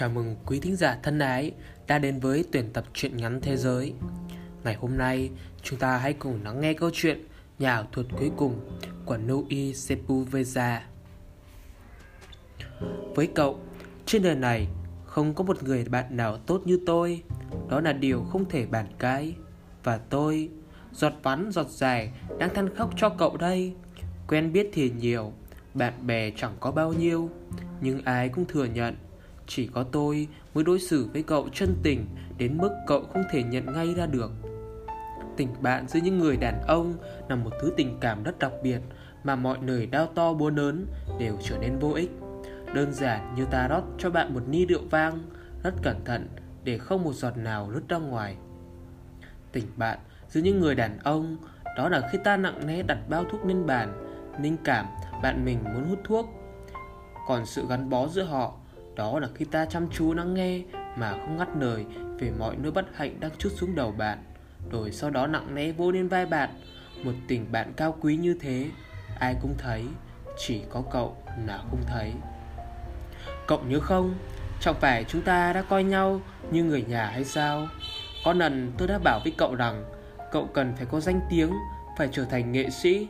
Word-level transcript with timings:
Chào 0.00 0.08
mừng 0.08 0.36
quý 0.46 0.60
thính 0.60 0.76
giả 0.76 0.98
thân 1.02 1.18
ái 1.18 1.52
đã 1.86 1.98
đến 1.98 2.20
với 2.20 2.44
tuyển 2.52 2.72
tập 2.72 2.84
truyện 2.94 3.16
ngắn 3.16 3.40
thế 3.40 3.56
giới. 3.56 3.94
Ngày 4.64 4.74
hôm 4.74 4.98
nay, 4.98 5.30
chúng 5.62 5.78
ta 5.78 5.96
hãy 5.96 6.12
cùng 6.12 6.44
lắng 6.44 6.60
nghe 6.60 6.74
câu 6.74 6.90
chuyện 6.92 7.24
Nhà 7.58 7.72
ảo 7.72 7.86
thuật 7.92 8.06
cuối 8.18 8.30
cùng 8.36 8.60
của 9.04 9.16
Nui 9.16 9.74
Sepulveda. 9.74 10.86
Với 13.14 13.26
cậu, 13.34 13.60
trên 14.06 14.22
đời 14.22 14.34
này 14.34 14.68
không 15.04 15.34
có 15.34 15.44
một 15.44 15.62
người 15.62 15.84
bạn 15.84 16.16
nào 16.16 16.38
tốt 16.38 16.62
như 16.64 16.80
tôi. 16.86 17.22
Đó 17.68 17.80
là 17.80 17.92
điều 17.92 18.22
không 18.22 18.48
thể 18.48 18.66
bàn 18.66 18.86
cãi. 18.98 19.34
Và 19.84 19.98
tôi, 19.98 20.48
giọt 20.92 21.12
bắn 21.22 21.50
giọt 21.52 21.68
dài, 21.68 22.12
đang 22.38 22.54
than 22.54 22.74
khóc 22.76 22.90
cho 22.96 23.08
cậu 23.08 23.36
đây. 23.36 23.74
Quen 24.28 24.52
biết 24.52 24.70
thì 24.72 24.90
nhiều, 24.90 25.32
bạn 25.74 26.06
bè 26.06 26.30
chẳng 26.36 26.56
có 26.60 26.72
bao 26.72 26.92
nhiêu, 26.92 27.30
nhưng 27.80 28.04
ai 28.04 28.28
cũng 28.28 28.44
thừa 28.44 28.64
nhận 28.64 28.96
chỉ 29.50 29.66
có 29.66 29.82
tôi 29.82 30.28
mới 30.54 30.64
đối 30.64 30.78
xử 30.78 31.08
với 31.12 31.22
cậu 31.22 31.48
chân 31.52 31.76
tình 31.82 32.06
đến 32.38 32.58
mức 32.58 32.70
cậu 32.86 33.02
không 33.12 33.22
thể 33.30 33.42
nhận 33.42 33.72
ngay 33.72 33.94
ra 33.94 34.06
được. 34.06 34.30
Tình 35.36 35.48
bạn 35.60 35.88
giữa 35.88 36.00
những 36.02 36.18
người 36.18 36.36
đàn 36.36 36.62
ông 36.66 36.94
là 37.28 37.36
một 37.36 37.50
thứ 37.60 37.72
tình 37.76 37.98
cảm 38.00 38.22
rất 38.22 38.38
đặc 38.38 38.52
biệt 38.62 38.80
mà 39.24 39.36
mọi 39.36 39.58
lời 39.66 39.86
đau 39.86 40.06
to 40.06 40.32
búa 40.32 40.50
lớn 40.50 40.86
đều 41.18 41.36
trở 41.42 41.58
nên 41.58 41.78
vô 41.78 41.92
ích. 41.92 42.10
Đơn 42.74 42.92
giản 42.92 43.34
như 43.36 43.44
ta 43.44 43.68
rót 43.68 43.82
cho 43.98 44.10
bạn 44.10 44.34
một 44.34 44.42
ni 44.48 44.66
rượu 44.66 44.82
vang, 44.90 45.18
rất 45.62 45.74
cẩn 45.82 46.04
thận 46.04 46.28
để 46.64 46.78
không 46.78 47.04
một 47.04 47.12
giọt 47.12 47.36
nào 47.36 47.70
lướt 47.70 47.82
ra 47.88 47.98
ngoài. 47.98 48.36
Tình 49.52 49.66
bạn 49.76 49.98
giữa 50.28 50.40
những 50.40 50.60
người 50.60 50.74
đàn 50.74 50.98
ông 50.98 51.36
đó 51.76 51.88
là 51.88 52.08
khi 52.12 52.18
ta 52.24 52.36
nặng 52.36 52.66
nề 52.66 52.82
đặt 52.82 52.98
bao 53.08 53.24
thuốc 53.24 53.46
lên 53.46 53.66
bàn, 53.66 53.92
linh 54.42 54.56
cảm 54.64 54.86
bạn 55.22 55.44
mình 55.44 55.58
muốn 55.64 55.88
hút 55.88 55.98
thuốc. 56.04 56.26
Còn 57.26 57.46
sự 57.46 57.66
gắn 57.68 57.90
bó 57.90 58.08
giữa 58.08 58.22
họ 58.22 58.54
đó 59.00 59.18
là 59.18 59.28
khi 59.34 59.44
ta 59.44 59.64
chăm 59.64 59.86
chú 59.90 60.14
lắng 60.14 60.34
nghe 60.34 60.60
mà 60.96 61.10
không 61.12 61.36
ngắt 61.36 61.48
lời 61.60 61.84
về 62.18 62.30
mọi 62.38 62.56
nỗi 62.56 62.72
bất 62.72 62.96
hạnh 62.96 63.20
đang 63.20 63.30
chút 63.38 63.48
xuống 63.56 63.74
đầu 63.74 63.92
bạn. 63.92 64.18
Rồi 64.70 64.92
sau 64.92 65.10
đó 65.10 65.26
nặng 65.26 65.54
nề 65.54 65.72
vô 65.72 65.90
lên 65.90 66.08
vai 66.08 66.26
bạn, 66.26 66.50
Một 67.04 67.12
tình 67.28 67.52
bạn 67.52 67.72
cao 67.76 67.96
quý 68.00 68.16
như 68.16 68.36
thế, 68.40 68.66
Ai 69.18 69.36
cũng 69.42 69.54
thấy, 69.58 69.84
Chỉ 70.38 70.62
có 70.70 70.82
cậu 70.90 71.16
là 71.46 71.58
không 71.70 71.80
thấy. 71.86 72.12
Cậu 73.46 73.62
nhớ 73.68 73.80
không? 73.80 74.14
Chẳng 74.60 74.74
phải 74.80 75.04
chúng 75.04 75.22
ta 75.22 75.52
đã 75.52 75.62
coi 75.62 75.84
nhau 75.84 76.20
như 76.50 76.64
người 76.64 76.82
nhà 76.82 77.06
hay 77.06 77.24
sao? 77.24 77.68
Có 78.24 78.32
lần 78.32 78.72
tôi 78.78 78.88
đã 78.88 78.98
bảo 78.98 79.20
với 79.24 79.32
cậu 79.38 79.54
rằng 79.54 79.84
Cậu 80.32 80.46
cần 80.46 80.72
phải 80.76 80.86
có 80.86 81.00
danh 81.00 81.20
tiếng, 81.30 81.50
Phải 81.98 82.08
trở 82.12 82.24
thành 82.24 82.52
nghệ 82.52 82.70
sĩ, 82.70 83.08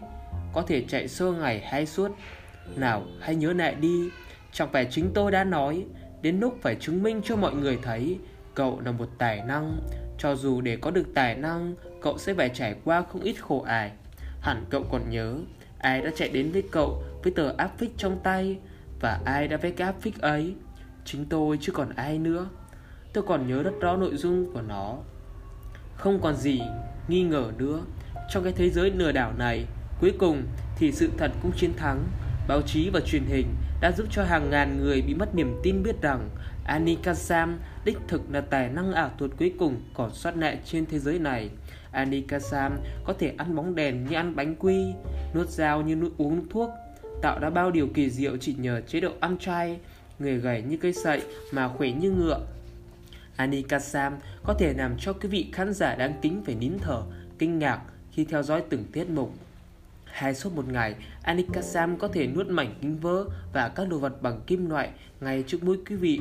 Có 0.52 0.62
thể 0.62 0.84
chạy 0.88 1.08
sơ 1.08 1.32
ngày 1.32 1.60
hay 1.60 1.86
suốt. 1.86 2.10
Nào, 2.76 3.02
hãy 3.20 3.34
nhớ 3.34 3.52
lại 3.52 3.74
đi. 3.74 4.10
Chẳng 4.52 4.68
phải 4.72 4.86
chính 4.90 5.10
tôi 5.14 5.30
đã 5.30 5.44
nói, 5.44 5.86
Đến 6.22 6.40
lúc 6.40 6.58
phải 6.62 6.74
chứng 6.74 7.02
minh 7.02 7.20
cho 7.24 7.36
mọi 7.36 7.54
người 7.54 7.78
thấy, 7.82 8.18
Cậu 8.54 8.80
là 8.84 8.92
một 8.92 9.08
tài 9.18 9.42
năng. 9.46 9.80
Cho 10.18 10.34
dù 10.34 10.60
để 10.60 10.76
có 10.76 10.90
được 10.90 11.06
tài 11.14 11.34
năng, 11.34 11.74
Cậu 12.02 12.18
sẽ 12.18 12.34
phải 12.34 12.48
trải 12.48 12.74
qua 12.84 13.02
không 13.02 13.22
ít 13.22 13.34
khổ 13.34 13.62
ải 13.62 13.92
Hẳn 14.40 14.64
cậu 14.70 14.84
còn 14.90 15.10
nhớ, 15.10 15.38
Ai 15.78 16.00
đã 16.00 16.10
chạy 16.16 16.28
đến 16.28 16.52
với 16.52 16.62
cậu 16.70 17.02
với 17.22 17.32
tờ 17.32 17.54
áp 17.56 17.78
phích 17.78 17.90
trong 17.96 18.20
tay 18.22 18.58
Và 19.00 19.20
ai 19.24 19.48
đã 19.48 19.56
vẽ 19.56 19.70
cái 19.70 19.86
áp 19.86 20.00
phích 20.00 20.20
ấy? 20.20 20.54
Chính 21.04 21.24
tôi 21.24 21.58
chứ 21.60 21.72
còn 21.72 21.90
ai 21.96 22.18
nữa. 22.18 22.48
Tôi 23.12 23.24
còn 23.28 23.46
nhớ 23.48 23.62
rất 23.62 23.72
rõ 23.80 23.96
nội 23.96 24.16
dung 24.16 24.52
của 24.52 24.62
nó. 24.62 24.98
Không 25.96 26.20
còn 26.22 26.36
gì 26.36 26.60
nghi 27.08 27.22
ngờ 27.22 27.52
nữa. 27.58 27.80
Trong 28.30 28.44
cái 28.44 28.52
thế 28.52 28.70
giới 28.70 28.90
lừa 28.90 29.12
đảo 29.12 29.32
này, 29.38 29.64
Cuối 30.00 30.12
cùng 30.18 30.42
thì 30.76 30.92
sự 30.92 31.10
thật 31.18 31.30
cũng 31.42 31.52
chiến 31.56 31.72
thắng. 31.76 32.04
Báo 32.50 32.62
chí 32.62 32.90
và 32.90 33.00
truyền 33.00 33.24
hình 33.24 33.46
đã 33.80 33.92
giúp 33.92 34.06
cho 34.10 34.24
hàng 34.24 34.50
ngàn 34.50 34.78
người 34.82 35.02
bị 35.02 35.14
mất 35.14 35.34
niềm 35.34 35.56
tin 35.62 35.82
biết 35.82 36.02
rằng 36.02 36.28
Annie 36.64 36.96
Kassam 37.02 37.58
đích 37.84 37.98
thực 38.08 38.22
là 38.32 38.40
tài 38.40 38.68
năng 38.68 38.92
ảo 38.92 39.10
thuật 39.18 39.30
cuối 39.38 39.54
cùng 39.58 39.80
còn 39.94 40.14
sót 40.14 40.36
lại 40.36 40.58
trên 40.64 40.86
thế 40.86 40.98
giới 40.98 41.18
này. 41.18 41.50
Annie 41.92 42.22
Kassam 42.28 42.78
có 43.04 43.12
thể 43.12 43.32
ăn 43.36 43.56
bóng 43.56 43.74
đèn 43.74 44.04
như 44.04 44.16
ăn 44.16 44.36
bánh 44.36 44.54
quy, 44.58 44.92
nuốt 45.34 45.48
dao 45.48 45.82
như 45.82 45.96
nuốt 45.96 46.12
uống 46.18 46.48
thuốc, 46.48 46.70
tạo 47.22 47.38
ra 47.38 47.50
bao 47.50 47.70
điều 47.70 47.86
kỳ 47.86 48.10
diệu 48.10 48.36
chỉ 48.36 48.54
nhờ 48.58 48.80
chế 48.80 49.00
độ 49.00 49.10
ăn 49.20 49.38
chay, 49.38 49.78
người 50.18 50.36
gầy 50.36 50.62
như 50.62 50.76
cây 50.76 50.92
sậy 50.92 51.22
mà 51.52 51.68
khỏe 51.68 51.90
như 51.90 52.10
ngựa. 52.10 52.46
Annie 53.36 53.62
Kassam 53.62 54.16
có 54.44 54.54
thể 54.54 54.74
làm 54.76 54.96
cho 54.98 55.12
quý 55.12 55.28
vị 55.28 55.46
khán 55.52 55.72
giả 55.72 55.94
đáng 55.94 56.14
kính 56.22 56.42
phải 56.46 56.54
nín 56.54 56.72
thở, 56.78 57.02
kinh 57.38 57.58
ngạc 57.58 57.80
khi 58.12 58.24
theo 58.24 58.42
dõi 58.42 58.62
từng 58.70 58.84
tiết 58.92 59.10
mục. 59.10 59.34
Hai 60.12 60.34
suốt 60.34 60.52
một 60.54 60.68
ngày, 60.68 60.94
Anika 61.22 61.62
Sam 61.62 61.98
có 61.98 62.08
thể 62.08 62.26
nuốt 62.26 62.46
mảnh 62.46 62.74
kính 62.82 62.98
vỡ 63.00 63.24
và 63.52 63.68
các 63.68 63.88
đồ 63.88 63.98
vật 63.98 64.22
bằng 64.22 64.40
kim 64.46 64.70
loại 64.70 64.90
ngay 65.20 65.44
trước 65.46 65.64
mũi 65.64 65.78
quý 65.88 65.96
vị. 65.96 66.20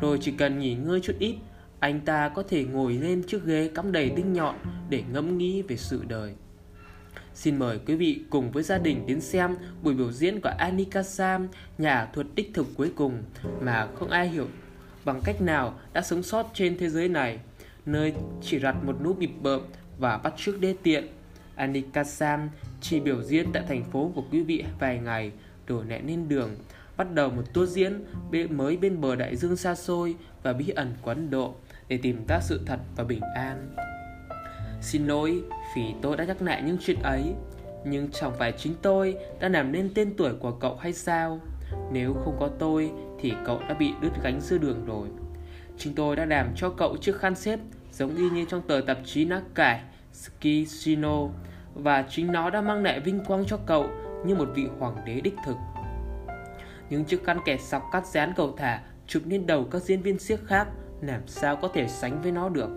Rồi 0.00 0.18
chỉ 0.20 0.32
cần 0.38 0.58
nghỉ 0.58 0.74
ngơi 0.74 1.00
chút 1.00 1.16
ít, 1.18 1.36
anh 1.80 2.00
ta 2.00 2.28
có 2.28 2.42
thể 2.48 2.64
ngồi 2.64 2.92
lên 2.92 3.22
chiếc 3.22 3.44
ghế 3.44 3.70
cắm 3.74 3.92
đầy 3.92 4.10
đinh 4.10 4.32
nhọn 4.32 4.54
để 4.88 5.02
ngẫm 5.12 5.38
nghĩ 5.38 5.62
về 5.62 5.76
sự 5.76 6.04
đời. 6.08 6.32
Xin 7.34 7.58
mời 7.58 7.78
quý 7.86 7.94
vị 7.94 8.20
cùng 8.30 8.50
với 8.50 8.62
gia 8.62 8.78
đình 8.78 9.06
đến 9.06 9.20
xem 9.20 9.56
buổi 9.82 9.94
biểu 9.94 10.12
diễn 10.12 10.40
của 10.40 10.52
Anika 10.58 11.02
Sam, 11.02 11.48
nhà 11.78 12.08
thuật 12.12 12.26
đích 12.34 12.50
thực 12.54 12.66
cuối 12.76 12.92
cùng 12.96 13.22
mà 13.60 13.88
không 13.94 14.10
ai 14.10 14.28
hiểu 14.28 14.46
bằng 15.04 15.20
cách 15.24 15.40
nào 15.40 15.78
đã 15.92 16.02
sống 16.02 16.22
sót 16.22 16.50
trên 16.54 16.78
thế 16.78 16.90
giới 16.90 17.08
này, 17.08 17.38
nơi 17.86 18.14
chỉ 18.42 18.58
rặt 18.58 18.84
một 18.84 18.96
nút 19.04 19.18
bịp 19.18 19.30
bợm 19.42 19.60
và 19.98 20.18
bắt 20.18 20.34
chước 20.36 20.60
đê 20.60 20.76
tiện. 20.82 21.06
Anika 21.56 22.04
Sam 22.04 22.50
chỉ 22.80 23.00
biểu 23.00 23.22
diễn 23.22 23.52
tại 23.52 23.62
thành 23.68 23.84
phố 23.84 24.12
của 24.14 24.22
quý 24.30 24.42
vị 24.42 24.64
vài 24.78 24.98
ngày 24.98 25.32
rồi 25.66 25.84
lại 25.88 26.02
lên 26.06 26.28
đường 26.28 26.50
bắt 26.96 27.14
đầu 27.14 27.30
một 27.30 27.42
tour 27.54 27.70
diễn 27.70 28.04
mới 28.50 28.76
bên 28.76 29.00
bờ 29.00 29.16
đại 29.16 29.36
dương 29.36 29.56
xa 29.56 29.74
xôi 29.74 30.16
và 30.42 30.52
bí 30.52 30.68
ẩn 30.68 30.94
của 31.02 31.10
Ấn 31.10 31.30
Độ 31.30 31.54
để 31.88 31.98
tìm 32.02 32.26
ra 32.28 32.40
sự 32.40 32.60
thật 32.66 32.78
và 32.96 33.04
bình 33.04 33.20
an. 33.34 33.76
Xin 34.82 35.06
lỗi 35.06 35.42
vì 35.76 35.82
tôi 36.02 36.16
đã 36.16 36.24
nhắc 36.24 36.42
lại 36.42 36.62
những 36.62 36.76
chuyện 36.80 36.98
ấy, 37.02 37.34
nhưng 37.84 38.10
chẳng 38.10 38.32
phải 38.38 38.52
chính 38.52 38.74
tôi 38.82 39.16
đã 39.40 39.48
làm 39.48 39.72
nên 39.72 39.90
tên 39.94 40.14
tuổi 40.16 40.32
của 40.34 40.50
cậu 40.50 40.76
hay 40.76 40.92
sao? 40.92 41.40
Nếu 41.92 42.14
không 42.24 42.36
có 42.40 42.50
tôi 42.58 42.90
thì 43.20 43.32
cậu 43.46 43.60
đã 43.68 43.74
bị 43.74 43.90
đứt 44.02 44.12
gánh 44.22 44.40
giữa 44.40 44.58
đường 44.58 44.86
rồi. 44.86 45.08
Chính 45.78 45.94
tôi 45.94 46.16
đã 46.16 46.24
làm 46.24 46.52
cho 46.56 46.70
cậu 46.70 46.96
chiếc 46.96 47.16
khăn 47.16 47.34
xếp 47.34 47.60
giống 47.92 48.16
y 48.16 48.30
như 48.30 48.44
trong 48.48 48.62
tờ 48.68 48.80
tạp 48.86 48.98
chí 49.04 49.24
nát 49.24 49.42
cải 49.54 49.80
Skishino 50.14 51.28
và 51.74 52.04
chính 52.10 52.32
nó 52.32 52.50
đã 52.50 52.60
mang 52.60 52.82
lại 52.82 53.00
vinh 53.00 53.24
quang 53.24 53.44
cho 53.46 53.56
cậu 53.66 53.90
như 54.26 54.34
một 54.34 54.48
vị 54.54 54.66
hoàng 54.78 54.96
đế 55.06 55.20
đích 55.20 55.34
thực. 55.46 55.56
Những 56.90 57.04
chiếc 57.04 57.24
khăn 57.24 57.38
kẻ 57.44 57.56
sọc 57.56 57.82
cắt 57.92 58.06
dán 58.06 58.32
cầu 58.36 58.54
thả 58.56 58.82
chụp 59.06 59.22
lên 59.26 59.46
đầu 59.46 59.64
các 59.64 59.82
diễn 59.82 60.02
viên 60.02 60.18
siếc 60.18 60.46
khác 60.46 60.68
làm 61.00 61.20
sao 61.26 61.56
có 61.56 61.68
thể 61.68 61.88
sánh 61.88 62.22
với 62.22 62.32
nó 62.32 62.48
được. 62.48 62.70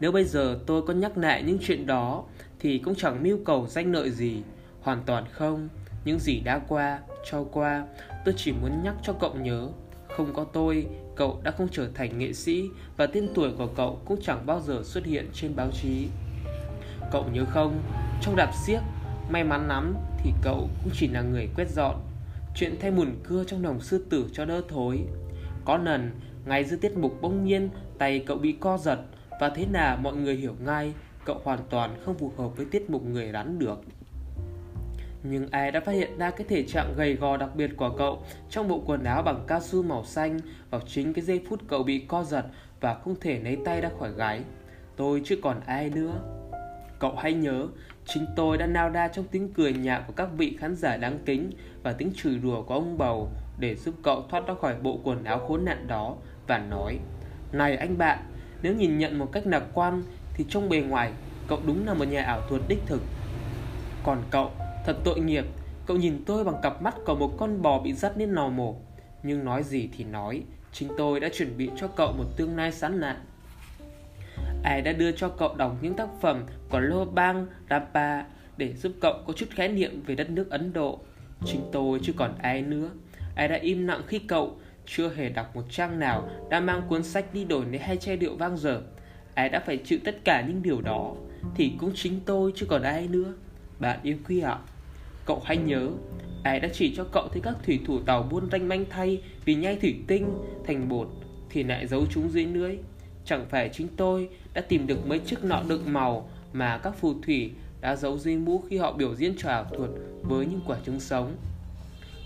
Nếu 0.00 0.12
bây 0.12 0.24
giờ 0.24 0.58
tôi 0.66 0.82
có 0.82 0.92
nhắc 0.92 1.18
lại 1.18 1.42
những 1.42 1.58
chuyện 1.60 1.86
đó 1.86 2.24
thì 2.58 2.78
cũng 2.78 2.94
chẳng 2.94 3.22
mưu 3.22 3.38
cầu 3.44 3.66
danh 3.68 3.92
lợi 3.92 4.10
gì, 4.10 4.42
hoàn 4.80 5.02
toàn 5.06 5.24
không. 5.30 5.68
Những 6.04 6.18
gì 6.18 6.40
đã 6.40 6.60
qua, 6.68 6.98
cho 7.30 7.44
qua, 7.52 7.86
tôi 8.24 8.34
chỉ 8.36 8.52
muốn 8.52 8.82
nhắc 8.82 8.94
cho 9.02 9.12
cậu 9.12 9.34
nhớ, 9.34 9.68
không 10.08 10.34
có 10.34 10.44
tôi, 10.44 10.86
cậu 11.16 11.40
đã 11.42 11.50
không 11.50 11.68
trở 11.72 11.88
thành 11.94 12.18
nghệ 12.18 12.32
sĩ 12.32 12.64
và 12.96 13.06
tên 13.06 13.28
tuổi 13.34 13.50
của 13.58 13.66
cậu 13.66 14.00
cũng 14.04 14.20
chẳng 14.22 14.46
bao 14.46 14.60
giờ 14.60 14.80
xuất 14.84 15.04
hiện 15.04 15.28
trên 15.32 15.56
báo 15.56 15.70
chí. 15.82 16.08
Cậu 17.10 17.24
nhớ 17.32 17.44
không, 17.44 17.82
trong 18.20 18.36
đạp 18.36 18.50
xiếc, 18.66 18.80
may 19.28 19.44
mắn 19.44 19.68
lắm 19.68 19.94
thì 20.18 20.32
cậu 20.42 20.68
cũng 20.84 20.92
chỉ 20.92 21.08
là 21.08 21.22
người 21.22 21.48
quét 21.56 21.70
dọn. 21.70 21.94
Chuyện 22.54 22.74
thay 22.80 22.90
mùn 22.90 23.08
cưa 23.24 23.44
trong 23.44 23.62
đồng 23.62 23.80
sư 23.80 24.06
tử 24.10 24.26
cho 24.32 24.44
đỡ 24.44 24.62
thối. 24.68 25.00
Có 25.64 25.76
lần, 25.76 26.10
ngay 26.46 26.64
giữa 26.64 26.76
tiết 26.76 26.96
mục 26.96 27.18
bỗng 27.20 27.44
nhiên, 27.44 27.68
tay 27.98 28.24
cậu 28.26 28.38
bị 28.38 28.52
co 28.52 28.78
giật 28.78 28.98
và 29.40 29.48
thế 29.48 29.66
nào 29.66 29.96
mọi 29.96 30.16
người 30.16 30.36
hiểu 30.36 30.54
ngay 30.64 30.92
cậu 31.24 31.40
hoàn 31.44 31.58
toàn 31.70 31.96
không 32.04 32.18
phù 32.18 32.32
hợp 32.36 32.56
với 32.56 32.66
tiết 32.70 32.90
mục 32.90 33.04
người 33.04 33.30
rắn 33.32 33.58
được. 33.58 33.80
Nhưng 35.22 35.48
ai 35.50 35.70
đã 35.70 35.80
phát 35.80 35.92
hiện 35.92 36.18
ra 36.18 36.30
cái 36.30 36.46
thể 36.48 36.62
trạng 36.62 36.94
gầy 36.96 37.14
gò 37.14 37.36
đặc 37.36 37.56
biệt 37.56 37.70
của 37.76 37.94
cậu 37.98 38.22
trong 38.50 38.68
bộ 38.68 38.82
quần 38.86 39.04
áo 39.04 39.22
bằng 39.22 39.44
cao 39.46 39.60
su 39.60 39.82
màu 39.82 40.04
xanh 40.04 40.40
vào 40.70 40.80
chính 40.86 41.12
cái 41.12 41.24
giây 41.24 41.40
phút 41.48 41.60
cậu 41.68 41.82
bị 41.82 42.04
co 42.08 42.24
giật 42.24 42.44
và 42.80 42.94
không 42.94 43.14
thể 43.20 43.40
lấy 43.40 43.58
tay 43.64 43.80
ra 43.80 43.90
khỏi 43.98 44.12
gáy. 44.16 44.40
Tôi 44.96 45.22
chứ 45.24 45.38
còn 45.42 45.60
ai 45.66 45.90
nữa. 45.90 46.33
Cậu 47.04 47.16
hãy 47.16 47.32
nhớ, 47.32 47.66
chính 48.06 48.26
tôi 48.36 48.58
đã 48.58 48.66
nao 48.66 48.90
đa 48.90 49.08
trong 49.08 49.24
tiếng 49.30 49.52
cười 49.52 49.72
nhạo 49.72 50.02
của 50.06 50.12
các 50.16 50.28
vị 50.36 50.56
khán 50.60 50.76
giả 50.76 50.96
đáng 50.96 51.18
kính 51.26 51.50
và 51.82 51.92
tiếng 51.92 52.12
chửi 52.16 52.38
rủa 52.42 52.62
của 52.62 52.74
ông 52.74 52.98
bầu 52.98 53.28
để 53.58 53.74
giúp 53.74 53.94
cậu 54.02 54.24
thoát 54.30 54.46
ra 54.46 54.54
khỏi 54.60 54.74
bộ 54.82 55.00
quần 55.04 55.24
áo 55.24 55.38
khốn 55.48 55.64
nạn 55.64 55.86
đó 55.86 56.16
và 56.46 56.58
nói 56.58 56.98
Này 57.52 57.76
anh 57.76 57.98
bạn, 57.98 58.18
nếu 58.62 58.74
nhìn 58.74 58.98
nhận 58.98 59.18
một 59.18 59.32
cách 59.32 59.46
lạc 59.46 59.64
quan 59.74 60.02
thì 60.34 60.44
trong 60.48 60.68
bề 60.68 60.80
ngoài 60.80 61.12
cậu 61.48 61.60
đúng 61.66 61.86
là 61.86 61.94
một 61.94 62.04
nhà 62.04 62.22
ảo 62.22 62.40
thuật 62.48 62.62
đích 62.68 62.80
thực. 62.86 63.02
Còn 64.04 64.22
cậu, 64.30 64.50
thật 64.86 64.96
tội 65.04 65.20
nghiệp, 65.20 65.44
cậu 65.86 65.96
nhìn 65.96 66.24
tôi 66.26 66.44
bằng 66.44 66.56
cặp 66.62 66.82
mắt 66.82 66.94
của 67.06 67.14
một 67.14 67.34
con 67.38 67.62
bò 67.62 67.80
bị 67.80 67.92
dắt 67.92 68.12
lên 68.16 68.32
lò 68.32 68.48
mổ. 68.48 68.76
Nhưng 69.22 69.44
nói 69.44 69.62
gì 69.62 69.88
thì 69.96 70.04
nói, 70.04 70.42
chính 70.72 70.88
tôi 70.98 71.20
đã 71.20 71.28
chuẩn 71.32 71.56
bị 71.56 71.70
cho 71.76 71.88
cậu 71.88 72.12
một 72.12 72.24
tương 72.36 72.56
lai 72.56 72.72
sán 72.72 73.00
lạn 73.00 73.16
ai 74.64 74.82
đã 74.82 74.92
đưa 74.92 75.12
cho 75.12 75.28
cậu 75.28 75.54
đọc 75.54 75.76
những 75.82 75.94
tác 75.94 76.08
phẩm 76.20 76.44
của 76.68 76.80
Lobang 76.80 77.46
Rapa 77.70 78.24
để 78.56 78.74
giúp 78.74 78.92
cậu 79.00 79.14
có 79.26 79.32
chút 79.32 79.46
khái 79.50 79.68
niệm 79.68 80.02
về 80.06 80.14
đất 80.14 80.30
nước 80.30 80.50
Ấn 80.50 80.72
Độ. 80.72 80.98
Chính 81.44 81.60
tôi 81.72 82.00
chứ 82.02 82.12
còn 82.16 82.34
ai 82.38 82.62
nữa. 82.62 82.90
Ai 83.34 83.48
đã 83.48 83.56
im 83.56 83.86
lặng 83.86 84.00
khi 84.06 84.18
cậu 84.18 84.56
chưa 84.86 85.14
hề 85.14 85.28
đọc 85.28 85.56
một 85.56 85.64
trang 85.70 85.98
nào 85.98 86.28
đã 86.50 86.60
mang 86.60 86.82
cuốn 86.88 87.02
sách 87.02 87.34
đi 87.34 87.44
đổi 87.44 87.64
lấy 87.66 87.78
hai 87.78 87.96
chai 87.96 88.16
rượu 88.16 88.36
vang 88.36 88.56
dở. 88.56 88.82
Ai 89.34 89.48
đã 89.48 89.60
phải 89.60 89.76
chịu 89.76 89.98
tất 90.04 90.16
cả 90.24 90.44
những 90.48 90.62
điều 90.62 90.80
đó 90.80 91.14
thì 91.54 91.72
cũng 91.78 91.92
chính 91.94 92.20
tôi 92.26 92.52
chứ 92.56 92.66
còn 92.68 92.82
ai 92.82 93.08
nữa. 93.08 93.34
Bạn 93.78 93.98
yêu 94.02 94.16
quý 94.28 94.40
ạ. 94.40 94.58
Cậu 95.26 95.42
hãy 95.44 95.56
nhớ, 95.56 95.88
ai 96.42 96.60
đã 96.60 96.68
chỉ 96.72 96.94
cho 96.96 97.04
cậu 97.12 97.28
thấy 97.32 97.40
các 97.44 97.54
thủy 97.66 97.80
thủ 97.86 98.00
tàu 98.00 98.22
buôn 98.22 98.48
ranh 98.52 98.68
manh 98.68 98.84
thay 98.90 99.22
vì 99.44 99.54
nhai 99.54 99.76
thủy 99.76 99.94
tinh 100.06 100.26
thành 100.66 100.88
bột 100.88 101.08
thì 101.50 101.62
lại 101.62 101.86
giấu 101.86 102.06
chúng 102.10 102.30
dưới 102.30 102.44
lưới. 102.44 102.78
Chẳng 103.24 103.46
phải 103.50 103.68
chính 103.72 103.88
tôi 103.96 104.28
đã 104.54 104.60
tìm 104.60 104.86
được 104.86 105.06
mấy 105.06 105.18
chiếc 105.18 105.44
nọ 105.44 105.62
đựng 105.68 105.92
màu 105.92 106.28
mà 106.52 106.78
các 106.78 106.94
phù 107.00 107.14
thủy 107.26 107.50
đã 107.80 107.96
giấu 107.96 108.18
dưới 108.18 108.36
mũ 108.36 108.62
khi 108.70 108.76
họ 108.76 108.92
biểu 108.92 109.14
diễn 109.14 109.34
trò 109.36 109.50
ảo 109.50 109.64
thuật 109.64 109.90
với 110.22 110.46
những 110.46 110.60
quả 110.66 110.76
trứng 110.86 111.00
sống. 111.00 111.36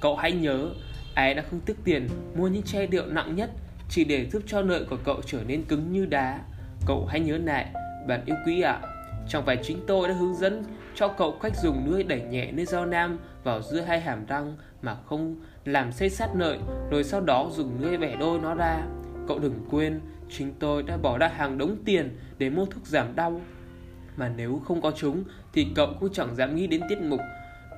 Cậu 0.01 0.17
hãy 0.17 0.33
nhớ, 0.33 0.71
ai 1.15 1.35
đã 1.35 1.43
không 1.51 1.61
tiếc 1.61 1.77
tiền 1.85 2.09
mua 2.37 2.49
những 2.49 2.63
chai 2.63 2.87
rượu 2.87 3.07
nặng 3.07 3.37
nhất 3.37 3.51
chỉ 3.89 4.05
để 4.05 4.27
giúp 4.31 4.43
cho 4.47 4.63
nợ 4.63 4.85
của 4.91 4.99
cậu 5.05 5.21
trở 5.27 5.45
nên 5.47 5.63
cứng 5.65 5.93
như 5.93 6.07
đá. 6.07 6.41
Cậu 6.87 7.07
hãy 7.07 7.21
nhớ 7.21 7.39
lại, 7.39 7.67
bạn 8.09 8.21
yêu 8.27 8.37
quý 8.47 8.61
ạ. 8.61 8.73
À, 8.83 8.89
chẳng 9.29 9.47
phải 9.47 9.59
chính 9.63 9.79
tôi 9.87 10.09
đã 10.09 10.15
hướng 10.15 10.37
dẫn 10.37 10.65
cho 10.95 11.09
cậu 11.09 11.33
cách 11.33 11.53
dùng 11.57 11.91
lưỡi 11.91 12.03
đẩy 12.03 12.21
nhẹ 12.21 12.53
nơi 12.53 12.67
dao 12.67 12.87
nam 12.87 13.19
vào 13.45 13.63
giữa 13.63 13.81
hai 13.81 14.01
hàm 14.01 14.27
răng 14.27 14.57
mà 14.83 14.97
không 15.07 15.37
làm 15.65 15.93
xây 15.93 16.11
sát 16.11 16.29
nợ 16.35 16.57
rồi 16.91 17.05
sau 17.05 17.21
đó 17.21 17.51
dùng 17.53 17.81
lưỡi 17.81 17.97
bẻ 17.97 18.17
đôi 18.17 18.39
nó 18.39 18.55
ra. 18.55 18.83
Cậu 19.29 19.39
đừng 19.39 19.67
quên, 19.71 20.01
chính 20.31 20.53
tôi 20.59 20.83
đã 20.83 20.97
bỏ 20.97 21.19
ra 21.19 21.29
hàng 21.29 21.59
đống 21.59 21.77
tiền 21.85 22.19
để 22.39 22.51
mua 22.51 22.65
thuốc 22.65 22.87
giảm 22.87 23.17
đau. 23.17 23.41
Mà 24.17 24.33
nếu 24.37 24.63
không 24.65 24.81
có 24.81 24.91
chúng 24.91 25.25
thì 25.53 25.67
cậu 25.75 25.89
cũng 26.01 26.13
chẳng 26.13 26.35
dám 26.35 26.57
nghĩ 26.57 26.67
đến 26.67 26.81
tiết 26.89 26.99
mục 26.99 27.21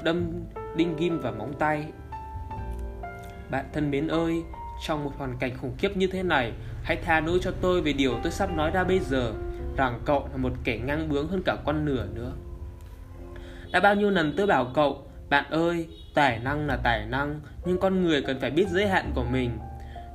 đâm 0.05 0.33
đinh 0.77 0.97
ghim 0.97 1.21
vào 1.21 1.33
móng 1.33 1.53
tay. 1.59 1.87
Bạn 3.51 3.65
thân 3.73 3.91
mến 3.91 4.09
ơi, 4.09 4.35
trong 4.87 5.05
một 5.05 5.11
hoàn 5.17 5.37
cảnh 5.39 5.57
khủng 5.57 5.75
khiếp 5.79 5.97
như 5.97 6.07
thế 6.07 6.23
này, 6.23 6.53
hãy 6.83 6.97
tha 6.97 7.21
lỗi 7.21 7.39
cho 7.43 7.51
tôi 7.61 7.83
về 7.83 7.93
điều 7.93 8.15
tôi 8.23 8.33
sắp 8.33 8.57
nói 8.57 8.71
ra 8.71 8.85
bây 8.85 8.99
giờ, 8.99 9.33
rằng 9.77 10.01
cậu 10.05 10.29
là 10.31 10.37
một 10.37 10.53
kẻ 10.65 10.79
ngang 10.79 11.09
bướng 11.09 11.29
hơn 11.29 11.43
cả 11.45 11.57
con 11.65 11.85
nửa 11.85 12.07
nữa. 12.15 12.33
Đã 13.73 13.81
bao 13.81 13.95
nhiêu 13.95 14.11
lần 14.11 14.35
tôi 14.37 14.47
bảo 14.47 14.73
cậu, 14.75 15.07
bạn 15.31 15.45
ơi, 15.51 15.89
tài 16.15 16.39
năng 16.39 16.67
là 16.67 16.77
tài 16.77 17.07
năng, 17.07 17.41
nhưng 17.65 17.79
con 17.79 18.05
người 18.05 18.23
cần 18.23 18.41
phải 18.41 18.51
biết 18.51 18.69
giới 18.69 18.89
hạn 18.89 19.13
của 19.15 19.25
mình. 19.25 19.51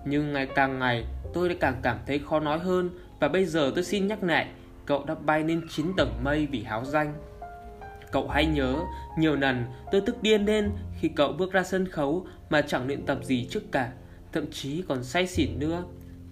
Nhưng 0.06 0.34
ngày 0.34 0.48
càng 0.56 0.80
ngày, 0.80 1.06
tôi 1.36 1.50
đã 1.50 1.56
càng 1.60 1.76
cảm 1.84 2.00
thấy 2.08 2.20
khó 2.20 2.40
nói 2.40 2.60
hơn, 2.60 2.90
và 3.20 3.28
bây 3.28 3.46
giờ 3.46 3.72
tôi 3.76 3.84
xin 3.84 4.08
nhắc 4.08 4.24
lại, 4.24 4.48
cậu 4.86 5.06
đã 5.06 5.16
bay 5.16 5.44
lên 5.44 5.62
9 5.70 5.86
tầng 5.98 6.12
mây 6.24 6.48
vì 6.52 6.64
háo 6.64 6.86
danh. 6.86 7.14
Cậu 8.12 8.28
hãy 8.28 8.46
nhớ, 8.46 8.76
nhiều 9.18 9.36
lần 9.36 9.66
tôi 9.92 10.02
tức 10.02 10.16
điên 10.22 10.46
lên 10.46 10.72
khi 11.00 11.08
cậu 11.16 11.34
bước 11.34 11.52
ra 11.52 11.64
sân 11.64 11.88
khấu 11.88 12.28
mà 12.50 12.62
chẳng 12.62 12.88
luyện 12.88 13.06
tập 13.06 13.20
gì 13.24 13.48
trước 13.50 13.72
cả, 13.72 13.92
thậm 14.32 14.52
chí 14.52 14.84
còn 14.88 15.04
say 15.04 15.28
xỉn 15.28 15.60
nữa. 15.60 15.84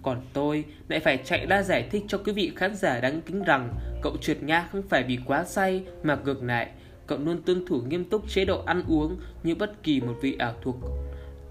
Còn 0.02 0.22
tôi 0.32 0.64
lại 0.88 1.00
phải 1.00 1.18
chạy 1.24 1.46
ra 1.46 1.62
giải 1.62 1.88
thích 1.90 2.04
cho 2.08 2.18
quý 2.18 2.32
vị 2.32 2.52
khán 2.56 2.74
giả 2.74 3.00
đáng 3.00 3.20
kính 3.20 3.42
rằng 3.42 3.74
cậu 4.02 4.16
trượt 4.20 4.42
ngã 4.42 4.68
không 4.72 4.82
phải 4.88 5.02
vì 5.02 5.18
quá 5.26 5.44
say 5.44 5.84
mà 6.02 6.18
ngược 6.24 6.42
lại, 6.42 6.70
cậu 7.06 7.18
luôn 7.18 7.42
tuân 7.42 7.66
thủ 7.66 7.80
nghiêm 7.80 8.04
túc 8.04 8.28
chế 8.28 8.44
độ 8.44 8.62
ăn 8.66 8.84
uống 8.88 9.16
như 9.42 9.54
bất 9.54 9.82
kỳ 9.82 10.00
một 10.00 10.14
vị 10.20 10.36
ảo 10.38 10.54
thuộc 10.62 10.76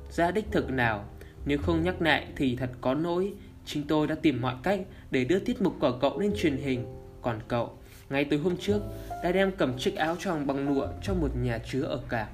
gia 0.09 0.31
đích 0.31 0.45
thực 0.51 0.69
nào. 0.69 1.05
Nếu 1.45 1.57
không 1.57 1.83
nhắc 1.83 2.01
lại 2.01 2.27
thì 2.35 2.55
thật 2.55 2.69
có 2.81 2.93
nỗi, 2.93 3.33
chính 3.65 3.87
tôi 3.87 4.07
đã 4.07 4.15
tìm 4.15 4.41
mọi 4.41 4.55
cách 4.63 4.79
để 5.11 5.25
đưa 5.25 5.39
tiết 5.39 5.61
mục 5.61 5.73
của 5.79 5.97
cậu 6.01 6.19
lên 6.19 6.33
truyền 6.37 6.57
hình. 6.57 6.85
Còn 7.21 7.39
cậu, 7.47 7.77
ngay 8.09 8.25
từ 8.25 8.37
hôm 8.37 8.57
trước, 8.57 8.81
đã 9.23 9.31
đem 9.31 9.51
cầm 9.51 9.77
chiếc 9.77 9.95
áo 9.95 10.15
tròn 10.19 10.47
bằng 10.47 10.75
lụa 10.75 10.87
cho 11.03 11.13
một 11.13 11.31
nhà 11.41 11.57
chứa 11.57 11.81
ở 11.81 12.01
cảng. 12.09 12.29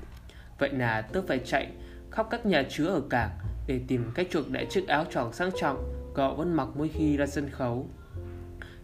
Vậy 0.59 0.69
là 0.69 1.01
tôi 1.01 1.23
phải 1.27 1.39
chạy 1.45 1.67
khắp 2.11 2.27
các 2.29 2.45
nhà 2.45 2.63
chứa 2.69 2.87
ở 2.87 3.01
cảng 3.09 3.29
để 3.67 3.81
tìm 3.87 4.11
cách 4.15 4.27
chuộc 4.31 4.51
lại 4.51 4.67
chiếc 4.69 4.87
áo 4.87 5.05
tròn 5.11 5.33
sang 5.33 5.49
trọng 5.59 5.93
cậu 6.15 6.35
vẫn 6.35 6.53
mặc 6.53 6.67
mỗi 6.75 6.87
khi 6.87 7.17
ra 7.17 7.25
sân 7.25 7.49
khấu. 7.49 7.87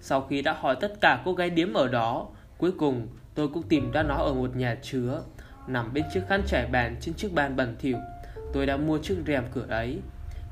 Sau 0.02 0.22
khi 0.22 0.42
đã 0.42 0.54
hỏi 0.54 0.76
tất 0.82 1.02
cả 1.02 1.22
cô 1.26 1.34
gái 1.34 1.50
điếm 1.50 1.74
ở 1.74 1.88
đó, 1.88 2.28
cuối 2.58 2.72
cùng 2.72 3.08
tôi 3.36 3.48
cũng 3.48 3.64
tìm 3.64 3.92
ra 3.92 4.04
nó 4.04 4.16
ở 4.16 4.34
một 4.34 4.56
nhà 4.56 4.76
chứa, 4.82 5.22
nằm 5.68 5.94
bên 5.94 6.04
chiếc 6.14 6.22
khăn 6.30 6.42
trải 6.48 6.68
bàn 6.72 6.96
trên 7.02 7.14
chiếc 7.14 7.34
bàn 7.34 7.56
bẩn 7.56 7.76
thỉu. 7.80 7.98
Tôi 8.54 8.66
đã 8.66 8.78
mua 8.78 8.98
chiếc 8.98 9.18
rèm 9.28 9.44
cửa 9.54 9.66
ấy. 9.70 10.00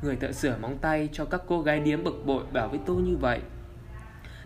Người 0.04 0.16
thợ 0.16 0.32
sửa 0.32 0.58
móng 0.62 0.78
tay 0.82 1.10
cho 1.12 1.26
các 1.26 1.42
cô 1.48 1.62
gái 1.62 1.80
điếm 1.80 2.04
bực 2.04 2.26
bội 2.26 2.44
bảo 2.54 2.70
với 2.70 2.80
tôi 2.86 3.02
như 3.02 3.18
vậy. 3.18 3.40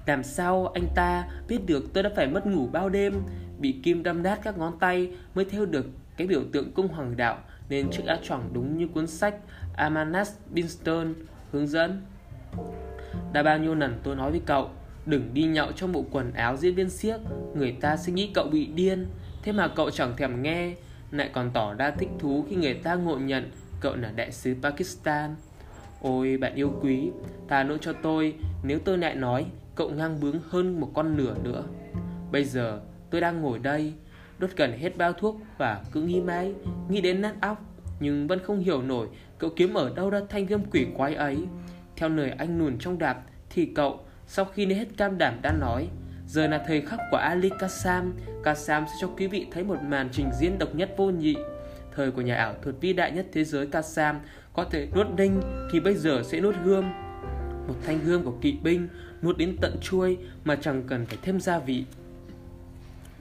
Làm 0.05 0.23
sao 0.23 0.67
anh 0.67 0.87
ta 0.95 1.27
biết 1.47 1.59
được 1.65 1.93
tôi 1.93 2.03
đã 2.03 2.09
phải 2.15 2.27
mất 2.27 2.45
ngủ 2.45 2.67
bao 2.67 2.89
đêm, 2.89 3.13
Bị 3.59 3.79
kim 3.83 4.03
đâm 4.03 4.23
nát 4.23 4.39
các 4.43 4.57
ngón 4.57 4.79
tay 4.79 5.11
Mới 5.35 5.45
theo 5.45 5.65
được 5.65 5.85
cái 6.17 6.27
biểu 6.27 6.43
tượng 6.53 6.71
cung 6.71 6.87
hoàng 6.87 7.17
đạo, 7.17 7.37
Nên 7.69 7.89
chiếc 7.91 8.05
áo 8.05 8.17
choàng 8.23 8.49
đúng 8.53 8.77
như 8.77 8.87
cuốn 8.87 9.07
sách 9.07 9.35
Amanas 9.75 10.31
Binston 10.49 11.13
hướng 11.51 11.67
dẫn. 11.67 12.01
Đã 13.33 13.43
bao 13.43 13.57
nhiêu 13.57 13.75
lần 13.75 13.99
tôi 14.03 14.15
nói 14.15 14.31
với 14.31 14.41
cậu, 14.45 14.69
Đừng 15.05 15.33
đi 15.33 15.43
nhậu 15.43 15.71
trong 15.71 15.91
bộ 15.91 16.05
quần 16.11 16.33
áo 16.33 16.57
diễn 16.57 16.75
viên 16.75 16.89
siếc, 16.89 17.19
Người 17.55 17.71
ta 17.81 17.97
sẽ 17.97 18.13
nghĩ 18.13 18.31
cậu 18.33 18.47
bị 18.51 18.65
điên. 18.65 19.07
Thế 19.43 19.51
mà 19.51 19.67
cậu 19.67 19.89
chẳng 19.91 20.17
thèm 20.17 20.41
nghe, 20.41 20.75
Lại 21.11 21.29
còn 21.33 21.51
tỏ 21.53 21.73
ra 21.73 21.91
thích 21.91 22.09
thú 22.19 22.45
khi 22.49 22.55
người 22.55 22.73
ta 22.73 22.95
ngộ 22.95 23.17
nhận 23.17 23.51
Cậu 23.81 23.95
là 23.95 24.11
đại 24.11 24.31
sứ 24.31 24.55
Pakistan. 24.61 25.35
Ôi 26.07 26.37
bạn 26.37 26.55
yêu 26.55 26.73
quý 26.81 27.11
Tha 27.47 27.63
lỗi 27.63 27.77
cho 27.81 27.93
tôi 27.93 28.35
Nếu 28.63 28.79
tôi 28.79 28.97
lại 28.97 29.15
nói 29.15 29.45
cậu 29.75 29.89
ngang 29.89 30.19
bướng 30.21 30.39
hơn 30.49 30.79
một 30.79 30.91
con 30.93 31.17
nửa 31.17 31.35
nữa. 31.43 31.63
Bây 32.31 32.43
giờ 32.43 32.79
tôi 33.09 33.21
đang 33.21 33.41
ngồi 33.41 33.59
đây, 33.59 33.93
đốt 34.39 34.49
gần 34.55 34.77
hết 34.77 34.97
bao 34.97 35.13
thuốc 35.13 35.37
và 35.57 35.83
cứ 35.91 36.01
nghĩ 36.01 36.21
mãi, 36.21 36.53
nghĩ 36.89 37.01
đến 37.01 37.21
nát 37.21 37.33
óc, 37.41 37.61
nhưng 37.99 38.27
vẫn 38.27 38.39
không 38.43 38.59
hiểu 38.59 38.81
nổi 38.81 39.07
cậu 39.37 39.49
kiếm 39.55 39.73
ở 39.73 39.91
đâu 39.95 40.09
ra 40.09 40.19
thanh 40.29 40.45
gươm 40.45 40.61
quỷ 40.71 40.87
quái 40.97 41.15
ấy. 41.15 41.37
Theo 41.95 42.09
lời 42.09 42.29
anh 42.37 42.57
nùn 42.57 42.77
trong 42.79 42.99
đạp 42.99 43.23
thì 43.49 43.65
cậu 43.65 43.99
sau 44.27 44.45
khi 44.45 44.65
lấy 44.65 44.77
hết 44.77 44.87
cam 44.97 45.17
đảm 45.17 45.39
đã 45.41 45.51
nói 45.51 45.87
Giờ 46.27 46.47
là 46.47 46.63
thời 46.67 46.81
khắc 46.81 46.99
của 47.11 47.17
Ali 47.17 47.49
Kassam 47.59 48.13
Kassam 48.43 48.85
sẽ 48.87 48.93
cho 49.01 49.07
quý 49.17 49.27
vị 49.27 49.47
thấy 49.51 49.63
một 49.63 49.77
màn 49.81 50.09
trình 50.11 50.29
diễn 50.39 50.59
độc 50.59 50.75
nhất 50.75 50.93
vô 50.97 51.09
nhị 51.09 51.35
Thời 51.95 52.11
của 52.11 52.21
nhà 52.21 52.35
ảo 52.35 52.53
thuật 52.63 52.75
vĩ 52.81 52.93
đại 52.93 53.11
nhất 53.11 53.25
thế 53.33 53.43
giới 53.43 53.67
Kassam 53.67 54.19
có 54.57 54.63
thể 54.63 54.87
nuốt 54.95 55.07
đinh 55.15 55.41
thì 55.71 55.79
bây 55.79 55.95
giờ 55.95 56.23
sẽ 56.23 56.39
nuốt 56.39 56.55
gươm 56.63 56.83
Một 57.67 57.75
thanh 57.85 57.99
gươm 58.05 58.23
của 58.23 58.33
kỵ 58.41 58.57
binh 58.63 58.87
nuốt 59.21 59.37
đến 59.37 59.57
tận 59.61 59.77
chuôi 59.81 60.17
mà 60.45 60.55
chẳng 60.55 60.83
cần 60.87 61.05
phải 61.05 61.17
thêm 61.21 61.39
gia 61.39 61.59
vị. 61.59 61.85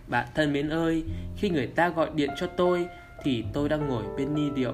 Bạn 0.08 0.26
thân 0.34 0.52
mến 0.52 0.68
ơi, 0.68 1.04
khi 1.36 1.50
người 1.50 1.66
ta 1.66 1.88
gọi 1.88 2.10
điện 2.14 2.30
cho 2.36 2.46
tôi 2.46 2.86
thì 3.22 3.44
tôi 3.52 3.68
đang 3.68 3.88
ngồi 3.88 4.04
bên 4.16 4.34
ni 4.34 4.50
điệu. 4.50 4.72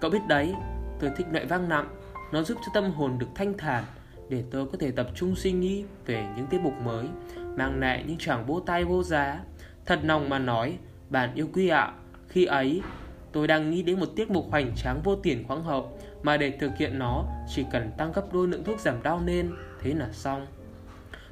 Cậu 0.00 0.10
biết 0.10 0.18
đấy, 0.28 0.54
tôi 1.00 1.10
thích 1.16 1.26
loại 1.32 1.46
vang 1.46 1.68
nặng, 1.68 1.88
nó 2.32 2.42
giúp 2.42 2.58
cho 2.66 2.72
tâm 2.74 2.90
hồn 2.90 3.18
được 3.18 3.28
thanh 3.34 3.58
thản 3.58 3.84
để 4.28 4.42
tôi 4.50 4.66
có 4.66 4.78
thể 4.80 4.90
tập 4.90 5.08
trung 5.14 5.36
suy 5.36 5.52
nghĩ 5.52 5.84
về 6.06 6.26
những 6.36 6.46
tiết 6.46 6.60
mục 6.60 6.74
mới, 6.84 7.06
mang 7.56 7.80
lại 7.80 8.04
những 8.06 8.18
chàng 8.18 8.46
vỗ 8.46 8.60
tay 8.66 8.84
vô 8.84 9.02
giá. 9.02 9.40
Thật 9.86 10.00
lòng 10.02 10.28
mà 10.28 10.38
nói, 10.38 10.78
bạn 11.10 11.34
yêu 11.34 11.48
quý 11.52 11.68
ạ, 11.68 11.92
khi 12.28 12.44
ấy 12.44 12.82
tôi 13.32 13.46
đang 13.46 13.70
nghĩ 13.70 13.82
đến 13.82 14.00
một 14.00 14.08
tiết 14.16 14.30
mục 14.30 14.50
hoành 14.50 14.72
tráng 14.76 15.00
vô 15.04 15.16
tiền 15.16 15.44
khoáng 15.48 15.62
hậu 15.62 15.98
mà 16.24 16.36
để 16.36 16.50
thực 16.50 16.76
hiện 16.76 16.98
nó 16.98 17.24
chỉ 17.48 17.64
cần 17.72 17.90
tăng 17.96 18.12
gấp 18.12 18.32
đôi 18.32 18.48
lượng 18.48 18.64
thuốc 18.64 18.80
giảm 18.80 19.02
đau 19.02 19.22
lên, 19.26 19.50
thế 19.82 19.94
là 19.94 20.08
xong. 20.12 20.46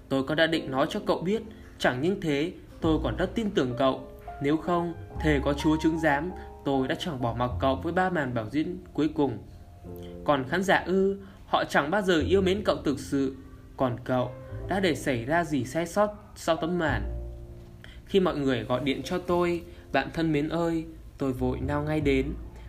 Tôi 0.09 0.25
có 0.25 0.35
đã 0.35 0.47
định 0.47 0.71
nói 0.71 0.87
cho 0.91 1.01
cậu 1.07 1.19
biết 1.19 1.43
Chẳng 1.79 2.01
những 2.01 2.21
thế 2.21 2.53
tôi 2.81 2.99
còn 3.03 3.17
rất 3.17 3.35
tin 3.35 3.51
tưởng 3.51 3.75
cậu. 3.79 4.09
Nếu 4.43 4.57
không 4.57 4.95
thề 5.21 5.41
có 5.45 5.53
chúa 5.53 5.77
chứng 5.83 5.99
giám 5.99 6.31
Tôi 6.65 6.89
đã 6.89 6.95
chẳng 6.95 7.21
bỏ 7.21 7.35
mặc 7.39 7.51
cậu 7.61 7.77
với 7.77 7.93
ba 7.93 8.11
màn 8.11 8.35
bảo 8.35 8.47
diễn 8.51 8.79
cuối 8.93 9.11
cùng. 9.15 9.39
Còn 10.25 10.45
khán 10.49 10.63
giả 10.63 10.83
ư 10.87 11.19
Họ 11.47 11.65
chẳng 11.65 11.91
bao 11.91 12.03
giờ 12.03 12.21
yêu 12.29 12.43
mến 12.43 12.63
cậu 12.65 12.77
thực 12.85 13.01
sự. 13.01 13.37
Còn 13.77 13.97
cậu 14.05 14.31
đã 14.69 14.81
để 14.81 14.95
xảy 14.95 15.25
ra 15.25 15.45
gì 15.45 15.65
sai 15.65 15.87
sót 15.87 16.33
sau 16.37 16.57
tấm 16.57 16.79
màn? 16.79 17.03
Khi 18.07 18.21
mọi 18.21 18.37
người 18.37 18.63
gọi 18.63 18.81
điện 18.85 19.01
cho 19.05 19.19
tôi 19.19 19.63
Bạn 19.93 20.09
thân 20.15 20.33
mến 20.33 20.49
ơi 20.49 20.85
Tôi 21.19 21.33
vội 21.33 21.59
nao 21.61 21.83
ngay 21.83 22.01
đến. 22.01 22.27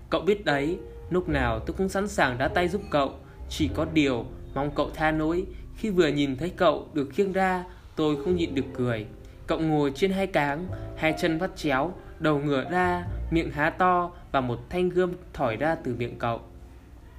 Cậu 0.10 0.22
biết 0.22 0.46
đấy 0.46 0.78
Lúc 1.10 1.30
nào 1.30 1.60
tôi 1.60 1.76
cũng 1.78 1.90
sẵn 1.90 2.08
sàng 2.08 2.38
đá 2.38 2.48
tay 2.48 2.68
giúp 2.68 2.82
cậu 2.92 3.14
Chỉ 3.50 3.70
có 3.76 3.86
điều 3.94 4.26
mong 4.54 4.72
cậu 4.76 4.90
tha 4.94 5.12
lỗi 5.12 5.46
khi 5.76 5.90
vừa 5.90 6.08
nhìn 6.08 6.38
thấy 6.38 6.50
cậu 6.50 6.88
được 6.94 7.10
khiêng 7.14 7.32
ra, 7.32 7.66
tôi 7.96 8.16
không 8.16 8.36
nhịn 8.36 8.56
được 8.56 8.66
cười. 8.74 9.06
Cậu 9.48 9.60
ngồi 9.60 9.92
trên 9.96 10.12
hai 10.12 10.28
cáng, 10.28 10.68
hai 10.98 11.14
chân 11.20 11.38
vắt 11.38 11.56
chéo, 11.56 11.94
đầu 12.20 12.40
ngửa 12.40 12.70
ra, 12.72 13.06
miệng 13.32 13.52
há 13.52 13.70
to 13.70 14.12
và 14.32 14.42
một 14.42 14.60
thanh 14.70 14.90
gươm 14.90 15.14
thỏi 15.34 15.56
ra 15.56 15.76
từ 15.76 15.96
miệng 15.96 16.20
cậu. 16.20 16.42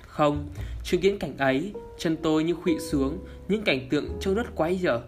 Không, 0.07 0.49
chứng 0.85 1.01
kiến 1.01 1.19
cảnh 1.19 1.39
ấy, 1.39 1.73
chân 1.99 2.17
tôi 2.17 2.45
như 2.45 2.55
khụy 2.55 2.79
xuống, 2.79 3.19
những 3.49 3.63
cảnh 3.63 3.89
tượng 3.91 4.09
trông 4.21 4.35
rất 4.35 4.55
quái 4.55 4.77
dở. 4.77 5.01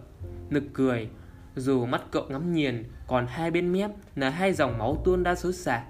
Nực 0.49 0.63
cười, 0.73 1.07
dù 1.55 1.85
mắt 1.85 2.01
cậu 2.11 2.25
ngắm 2.29 2.53
nghiền, 2.53 2.83
còn 3.07 3.27
hai 3.27 3.51
bên 3.51 3.73
mép 3.73 3.91
là 4.15 4.29
hai 4.29 4.53
dòng 4.53 4.77
máu 4.77 5.01
tuôn 5.05 5.23
ra 5.23 5.35
xối 5.35 5.53
xả. 5.53 5.83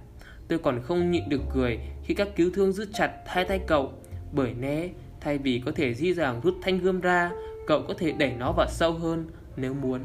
Tôi 0.47 0.59
còn 0.59 0.81
không 0.83 1.11
nhịn 1.11 1.29
được 1.29 1.41
cười 1.53 1.79
khi 2.07 2.13
các 2.13 2.27
cứu 2.35 2.49
thương 2.53 2.71
giữ 2.71 2.85
chặt 2.93 3.11
hai 3.25 3.45
tay 3.45 3.59
cậu, 3.67 3.93
bởi 4.31 4.53
né 4.53 4.89
thay 5.21 5.37
vì 5.37 5.61
có 5.65 5.71
thể 5.75 5.93
dễ 5.93 6.13
dàng 6.13 6.41
rút 6.43 6.55
thanh 6.61 6.79
gươm 6.79 7.01
ra, 7.01 7.31
cậu 7.67 7.81
có 7.87 7.93
thể 7.97 8.11
đẩy 8.11 8.33
nó 8.33 8.51
vào 8.51 8.67
sâu 8.69 8.93
hơn 8.93 9.27
nếu 9.55 9.73
muốn. 9.73 10.01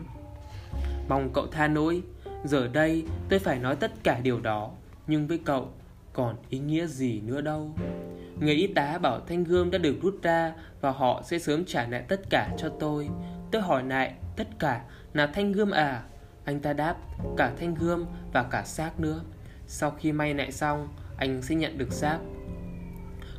Mong 1.09 1.31
cậu 1.35 1.47
tha 1.47 1.69
lỗi, 1.69 2.03
giờ 2.45 2.69
đây 2.69 3.05
tôi 3.29 3.39
phải 3.39 3.59
nói 3.59 3.77
tất 3.77 3.93
cả 4.03 4.21
điều 4.23 4.41
đó, 4.41 4.71
nhưng 5.07 5.27
với 5.27 5.39
cậu 5.45 5.69
còn 6.13 6.37
ý 6.49 6.59
nghĩa 6.59 6.87
gì 6.87 7.21
nữa 7.21 7.41
đâu. 7.41 7.71
Người 8.41 8.55
y 8.55 8.67
tá 8.67 8.99
bảo 8.99 9.21
thanh 9.29 9.45
gươm 9.45 9.71
đã 9.71 9.79
được 9.79 9.97
rút 10.03 10.23
ra 10.23 10.53
Và 10.81 10.91
họ 10.91 11.23
sẽ 11.25 11.39
sớm 11.39 11.65
trả 11.65 11.87
lại 11.89 12.05
tất 12.09 12.21
cả 12.31 12.49
cho 12.59 12.69
tôi. 12.81 13.09
Tôi 13.51 13.63
hỏi 13.63 13.85
lại 13.85 14.15
Tất 14.37 14.49
cả 14.59 14.85
là 15.13 15.27
thanh 15.27 15.53
gươm 15.53 15.71
à? 15.71 16.03
Anh 16.45 16.61
ta 16.61 16.73
đáp 16.73 16.97
Cả 17.37 17.53
thanh 17.61 17.75
gươm 17.75 18.07
và 18.33 18.43
cả 18.43 18.63
xác 18.65 19.01
nữa. 19.01 19.21
Sau 19.67 19.91
khi 19.91 20.13
may 20.13 20.35
lại 20.35 20.53
xong 20.53 20.89
anh 21.17 21.43
sẽ 21.43 21.55
nhận 21.55 21.79
được 21.79 21.93
xác 21.93 22.19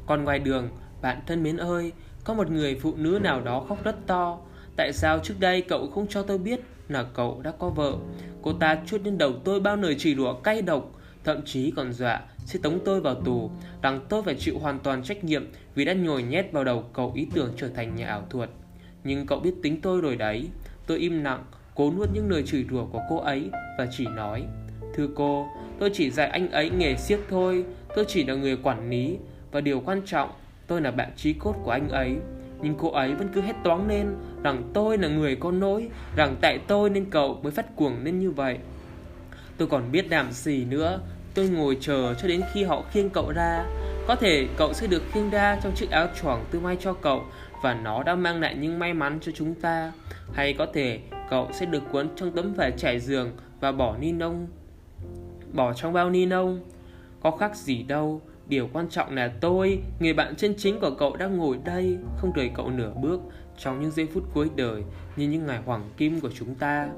Còn 0.06 0.24
ngoài 0.24 0.40
đường 0.40 0.70
Bạn 1.02 1.22
thân 1.28 1.44
mến 1.44 1.58
ơi 1.58 1.92
Có 2.24 2.34
một 2.34 2.52
người 2.52 2.80
phụ 2.82 2.94
nữ 2.98 3.20
nào 3.24 3.42
đó 3.42 3.66
khóc 3.70 3.84
rất 3.84 4.08
to 4.08 4.40
Tại 4.76 4.94
sao 4.94 5.20
trước 5.20 5.36
đây 5.40 5.62
cậu 5.62 5.88
không 5.88 6.08
cho 6.08 6.24
tôi 6.24 6.38
biết 6.38 6.60
Là 6.90 7.04
cậu 7.04 7.42
đã 7.44 7.52
có 7.52 7.70
vợ 7.70 7.94
Cô 8.42 8.54
ta 8.54 8.78
chuốt 8.86 9.02
lên 9.02 9.18
đầu 9.18 9.34
tôi 9.44 9.60
bao 9.60 9.76
lời 9.76 9.96
chỉ 10.00 10.14
đùa 10.14 10.34
cay 10.34 10.62
độc 10.62 10.92
Thậm 11.24 11.42
chí 11.46 11.72
còn 11.76 11.94
dọa 11.94 12.22
sẽ 12.46 12.60
tống 12.64 12.80
tôi 12.86 13.02
vào 13.02 13.16
tù 13.16 13.52
rằng 13.82 14.06
tôi 14.10 14.24
phải 14.24 14.36
chịu 14.36 14.60
hoàn 14.60 14.80
toàn 14.80 15.04
trách 15.04 15.24
nhiệm 15.24 15.48
vì 15.76 15.86
đã 15.86 15.94
nhồi 15.94 16.24
nhét 16.24 16.52
vào 16.52 16.64
đầu 16.64 16.84
cậu 16.94 17.12
ý 17.16 17.28
tưởng 17.34 17.54
trở 17.58 17.70
thành 17.70 17.96
nhà 17.96 18.08
ảo 18.08 18.26
thuật. 18.30 18.50
Nhưng 19.04 19.26
cậu 19.26 19.40
biết 19.40 19.54
tính 19.64 19.82
tôi 19.82 20.02
rồi 20.02 20.16
đấy. 20.16 20.50
Tôi 20.88 20.98
im 20.98 21.24
lặng, 21.24 21.44
cố 21.76 21.94
nuốt 21.98 22.10
những 22.14 22.30
lời 22.30 22.44
chửi 22.46 22.66
rủa 22.70 22.86
của 22.86 23.02
cô 23.10 23.18
ấy 23.18 23.50
và 23.78 23.88
chỉ 23.92 24.06
nói 24.16 24.44
Thưa 24.96 25.08
cô, 25.16 25.48
tôi 25.80 25.90
chỉ 25.94 26.12
dạy 26.12 26.28
anh 26.28 26.52
ấy 26.52 26.70
nghề 26.70 26.96
siếc 26.96 27.20
thôi, 27.30 27.66
tôi 27.96 28.06
chỉ 28.08 28.26
là 28.26 28.34
người 28.34 28.58
quản 28.64 28.90
lý 28.90 29.18
và 29.52 29.62
điều 29.62 29.80
quan 29.80 30.02
trọng, 30.06 30.30
tôi 30.68 30.82
là 30.82 30.92
bạn 30.92 31.12
trí 31.18 31.34
cốt 31.34 31.56
của 31.64 31.72
anh 31.72 31.90
ấy. 31.90 32.16
Nhưng 32.62 32.76
cô 32.78 32.92
ấy 32.92 33.14
vẫn 33.14 33.28
cứ 33.34 33.42
hét 33.42 33.56
toáng 33.64 33.88
lên 33.88 34.16
rằng 34.44 34.72
tôi 34.74 34.98
là 34.98 35.08
người 35.08 35.36
có 35.36 35.52
nỗi 35.52 35.90
rằng 36.16 36.36
tại 36.42 36.60
tôi 36.68 36.90
nên 36.90 37.06
cậu 37.10 37.40
mới 37.44 37.52
phát 37.52 37.76
cuồng 37.76 38.04
lên 38.04 38.20
như 38.20 38.32
vậy. 38.32 38.58
Tôi 39.58 39.68
còn 39.68 39.92
biết 39.92 40.10
làm 40.10 40.32
gì 40.32 40.66
nữa 40.66 41.00
Tôi 41.34 41.50
ngồi 41.50 41.78
chờ 41.82 42.14
cho 42.14 42.28
đến 42.28 42.42
khi 42.54 42.64
họ 42.64 42.84
khiêng 42.92 43.10
cậu 43.10 43.32
ra 43.36 43.66
Có 44.08 44.16
thể 44.16 44.48
cậu 44.58 44.74
sẽ 44.74 44.88
được 44.88 45.04
khiêng 45.12 45.30
ra 45.30 45.60
trong 45.64 45.76
chiếc 45.76 45.92
áo 45.92 46.08
choàng 46.22 46.46
tôi 46.52 46.62
may 46.62 46.78
cho 46.80 46.94
cậu 46.94 47.24
Và 47.62 47.74
nó 47.74 48.04
đã 48.04 48.16
mang 48.16 48.42
lại 48.42 48.56
những 48.56 48.80
may 48.80 48.94
mắn 48.94 49.20
cho 49.22 49.32
chúng 49.36 49.56
ta 49.56 49.92
Hay 50.34 50.54
có 50.54 50.66
thể 50.74 51.00
cậu 51.30 51.50
sẽ 51.54 51.66
được 51.66 51.84
cuốn 51.92 52.10
trong 52.16 52.32
tấm 52.32 52.54
vải 52.54 52.72
trải 52.78 53.00
giường 53.00 53.38
Và 53.60 53.72
bỏ 53.72 53.96
ni 54.00 54.12
lông. 54.12 54.48
Bỏ 55.54 55.74
trong 55.74 55.94
bao 55.94 56.10
ni 56.10 56.26
lông. 56.26 56.60
Có 57.22 57.32
khác 57.32 57.56
gì 57.56 57.84
đâu 57.84 58.22
Điều 58.48 58.70
quan 58.74 58.90
trọng 58.90 59.16
là 59.16 59.32
tôi, 59.42 59.80
người 60.00 60.14
bạn 60.14 60.36
chân 60.36 60.54
chính 60.58 60.80
của 60.80 60.92
cậu 61.00 61.16
đang 61.16 61.38
ngồi 61.38 61.60
đây 61.66 61.98
Không 62.18 62.32
rời 62.36 62.52
cậu 62.56 62.70
nửa 62.70 62.94
bước. 63.02 63.22
Trong 63.58 63.82
những 63.82 63.92
giây 63.92 64.08
phút 64.14 64.24
cuối 64.34 64.50
đời 64.56 64.84
Như 65.16 65.28
những 65.28 65.46
ngày 65.46 65.60
hoàng 65.66 65.90
kim 65.98 66.20
của 66.20 66.30
chúng 66.36 66.56
ta 66.56 66.90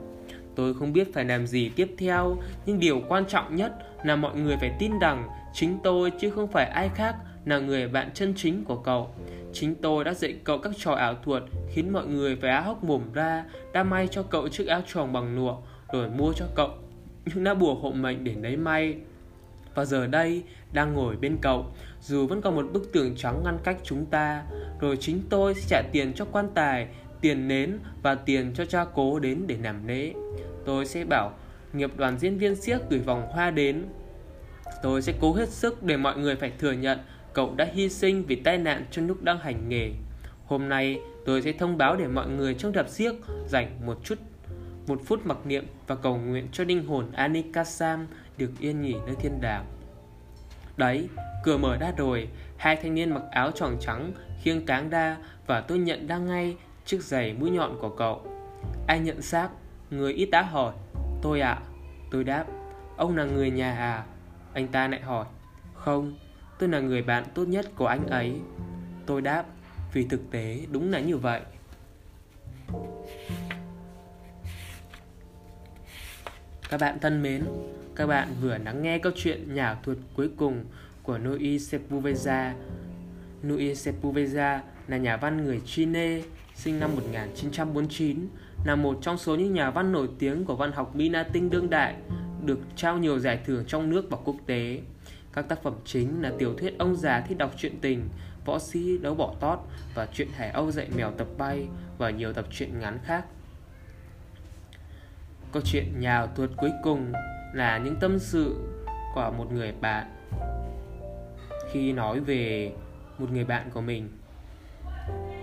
Tôi 0.56 0.74
không 0.74 0.94
biết 0.94 1.14
phải 1.14 1.26
làm 1.26 1.48
gì 1.48 1.70
tiếp 1.70 1.96
theo, 1.98 2.38
nhưng 2.66 2.80
điều 2.80 3.02
quan 3.10 3.26
trọng 3.26 3.56
nhất 3.56 3.74
là 4.04 4.16
mọi 4.16 4.36
người 4.36 4.58
phải 4.58 4.76
tin 4.80 5.00
rằng 5.00 5.30
chính 5.54 5.80
tôi 5.84 6.12
chứ 6.12 6.30
không 6.30 6.48
phải 6.48 6.66
ai 6.66 6.90
khác 6.90 7.16
là 7.46 7.60
người 7.60 7.88
bạn 7.88 8.10
chân 8.14 8.34
chính 8.38 8.64
của 8.66 8.76
cậu. 8.76 9.10
Chính 9.54 9.76
tôi 9.76 10.04
đã 10.04 10.14
dạy 10.14 10.36
cậu 10.44 10.58
các 10.58 10.74
trò 10.78 10.92
ảo 10.92 11.16
thuật 11.24 11.44
khiến 11.70 11.94
mọi 11.94 12.08
người 12.08 12.36
phải 12.36 12.50
á 12.52 12.62
hốc 12.62 12.84
mồm 12.84 13.02
ra, 13.14 13.44
đã 13.74 13.84
may 13.84 14.08
cho 14.08 14.24
cậu 14.24 14.50
chiếc 14.50 14.68
áo 14.68 14.82
choàng 14.88 15.14
bằng 15.14 15.36
lụa, 15.36 15.58
rồi 15.92 16.10
mua 16.10 16.34
cho 16.34 16.46
cậu 16.56 16.70
những 17.26 17.44
đã 17.44 17.54
bùa 17.54 17.76
hộ 17.76 17.92
mệnh 17.92 18.24
để 18.24 18.36
lấy 18.42 18.58
may. 18.58 18.96
Và 19.76 19.86
giờ 19.86 20.08
đây, 20.08 20.44
đang 20.74 20.94
ngồi 20.94 21.16
bên 21.16 21.38
cậu, 21.42 21.66
dù 22.02 22.28
vẫn 22.28 22.42
còn 22.42 22.56
một 22.56 22.66
bức 22.74 22.92
tường 22.94 23.16
trắng 23.18 23.42
ngăn 23.44 23.58
cách 23.64 23.78
chúng 23.84 24.06
ta, 24.06 24.44
rồi 24.80 24.98
chính 24.98 25.22
tôi 25.30 25.54
sẽ 25.54 25.62
trả 25.70 25.82
tiền 25.92 26.14
cho 26.14 26.26
quan 26.26 26.50
tài, 26.54 26.88
tiền 27.22 27.48
nến 27.48 27.80
và 28.02 28.16
tiền 28.16 28.52
cho 28.54 28.66
cha 28.66 28.86
cố 28.94 29.20
đến 29.20 29.44
để 29.48 29.58
làm 29.64 29.88
lễ. 29.88 30.14
Tôi 30.66 30.86
sẽ 30.86 31.04
bảo 31.04 31.34
nghiệp 31.74 31.92
đoàn 31.98 32.20
diễn 32.20 32.38
viên 32.38 32.56
siếc 32.56 32.82
gửi 32.90 33.00
vòng 33.00 33.28
hoa 33.32 33.52
đến. 33.52 33.86
Tôi 34.84 35.02
sẽ 35.02 35.14
cố 35.22 35.34
hết 35.34 35.50
sức 35.50 35.84
để 35.84 35.98
mọi 35.98 36.18
người 36.18 36.36
phải 36.36 36.52
thừa 36.60 36.72
nhận 36.72 37.00
cậu 37.34 37.54
đã 37.56 37.68
hy 37.74 37.90
sinh 37.90 38.24
vì 38.24 38.36
tai 38.36 38.58
nạn 38.58 38.86
trong 38.92 39.08
lúc 39.08 39.24
đang 39.24 39.40
hành 39.40 39.70
nghề. 39.70 39.92
Hôm 40.46 40.70
nay 40.70 41.00
tôi 41.26 41.42
sẽ 41.42 41.52
thông 41.52 41.78
báo 41.78 41.96
để 41.96 42.08
mọi 42.08 42.30
người 42.30 42.54
trong 42.54 42.72
đập 42.72 42.90
siếc 42.90 43.16
dành 43.48 43.86
một 43.86 43.98
chút 44.04 44.16
một 44.88 45.02
phút 45.06 45.26
mặc 45.26 45.38
niệm 45.46 45.68
và 45.88 45.96
cầu 45.96 46.18
nguyện 46.18 46.48
cho 46.52 46.64
linh 46.64 46.88
hồn 46.88 47.12
Anika 47.12 47.64
Sam 47.64 48.08
được 48.38 48.52
yên 48.60 48.82
nghỉ 48.82 48.96
nơi 49.06 49.16
thiên 49.20 49.42
đàng. 49.42 49.66
Đấy, 50.78 51.10
cửa 51.44 51.58
mở 51.58 51.78
ra 51.78 51.92
rồi, 51.98 52.28
hai 52.58 52.76
thanh 52.76 52.96
niên 52.96 53.10
mặc 53.10 53.24
áo 53.32 53.52
tròn 53.52 53.78
trắng 53.82 54.12
khiêng 54.42 54.66
cáng 54.66 54.90
đa 54.90 55.18
và 55.48 55.62
tôi 55.62 55.78
nhận 55.78 56.08
ra 56.08 56.18
ngay 56.18 56.58
chiếc 56.86 57.04
giày 57.04 57.34
mũi 57.34 57.50
nhọn 57.50 57.78
của 57.82 57.90
cậu. 57.90 58.22
Ai 58.88 59.00
nhận 59.00 59.22
xác? 59.22 59.50
Người 59.90 60.14
y 60.14 60.26
tá 60.26 60.42
hỏi 60.42 60.74
Tôi 61.22 61.42
ạ 61.42 61.50
à? 61.50 61.62
Tôi 62.12 62.24
đáp 62.24 62.46
Ông 62.98 63.18
là 63.18 63.24
người 63.26 63.52
nhà 63.52 63.72
à 63.72 64.04
Anh 64.54 64.68
ta 64.68 64.88
lại 64.88 65.02
hỏi 65.02 65.26
Không 65.74 66.18
Tôi 66.60 66.70
là 66.70 66.80
người 66.80 67.02
bạn 67.02 67.24
tốt 67.34 67.48
nhất 67.48 67.66
của 67.76 67.88
anh 67.88 68.08
ấy 68.08 68.34
Tôi 69.06 69.22
đáp 69.22 69.44
Vì 69.94 70.08
thực 70.08 70.32
tế 70.32 70.60
đúng 70.72 70.92
là 70.92 71.00
như 71.00 71.18
vậy 71.18 71.42
Các 76.70 76.82
bạn 76.82 77.00
thân 77.00 77.22
mến 77.22 77.44
Các 77.96 78.08
bạn 78.08 78.28
vừa 78.42 78.58
lắng 78.58 78.82
nghe 78.82 78.98
câu 78.98 79.12
chuyện 79.16 79.56
nhà 79.56 79.78
thuật 79.84 79.98
cuối 80.16 80.30
cùng 80.38 80.66
của 81.04 81.18
Nui 81.18 81.60
Sepulveda 81.60 82.56
Nui 83.44 83.76
Sepulveda 83.76 84.62
là 84.88 84.98
nhà 84.98 85.18
văn 85.18 85.46
người 85.46 85.62
Chile 85.66 86.22
sinh 86.56 86.80
năm 86.80 86.96
1949 86.96 88.28
là 88.66 88.76
một 88.76 88.98
trong 89.02 89.18
số 89.18 89.36
những 89.36 89.54
nhà 89.54 89.72
văn 89.72 89.92
nổi 89.92 90.10
tiếng 90.20 90.46
của 90.46 90.56
văn 90.56 90.72
học 90.72 90.96
Mỹ 90.96 91.10
Latin 91.10 91.50
đương 91.50 91.70
đại, 91.70 91.96
được 92.46 92.60
trao 92.76 92.98
nhiều 92.98 93.20
giải 93.20 93.40
thưởng 93.46 93.64
trong 93.68 93.90
nước 93.90 94.10
và 94.10 94.18
quốc 94.26 94.36
tế. 94.46 94.82
Các 95.34 95.50
tác 95.50 95.64
phẩm 95.64 95.74
chính 95.86 96.22
là 96.22 96.32
tiểu 96.40 96.54
thuyết 96.58 96.78
Ông 96.78 96.96
già 96.96 97.22
thích 97.22 97.38
đọc 97.38 97.54
truyện 97.58 97.80
tình, 97.82 98.10
Võ 98.46 98.60
sĩ 98.60 98.98
đấu 98.98 99.16
bỏ 99.16 99.36
tót 99.40 99.60
và 99.96 100.08
chuyện 100.14 100.28
Hải 100.36 100.50
Âu 100.50 100.72
dạy 100.72 100.88
mèo 100.96 101.12
tập 101.12 101.28
bay 101.38 101.68
và 101.98 102.10
nhiều 102.10 102.34
tập 102.34 102.46
truyện 102.52 102.80
ngắn 102.80 103.00
khác. 103.04 103.26
Câu 105.56 105.62
chuyện 105.66 106.00
nhà 106.00 106.26
thuật 106.36 106.50
cuối 106.58 106.72
cùng 106.84 107.14
là 107.54 107.78
những 107.78 107.96
tâm 108.00 108.20
sự 108.20 108.56
của 109.14 109.34
một 109.38 109.52
người 109.52 109.74
bạn 109.82 110.06
khi 111.72 111.94
nói 111.94 112.20
về 112.20 112.72
một 113.18 113.32
người 113.32 113.46
bạn 113.46 113.70
của 113.74 113.82
mình. 113.82 114.10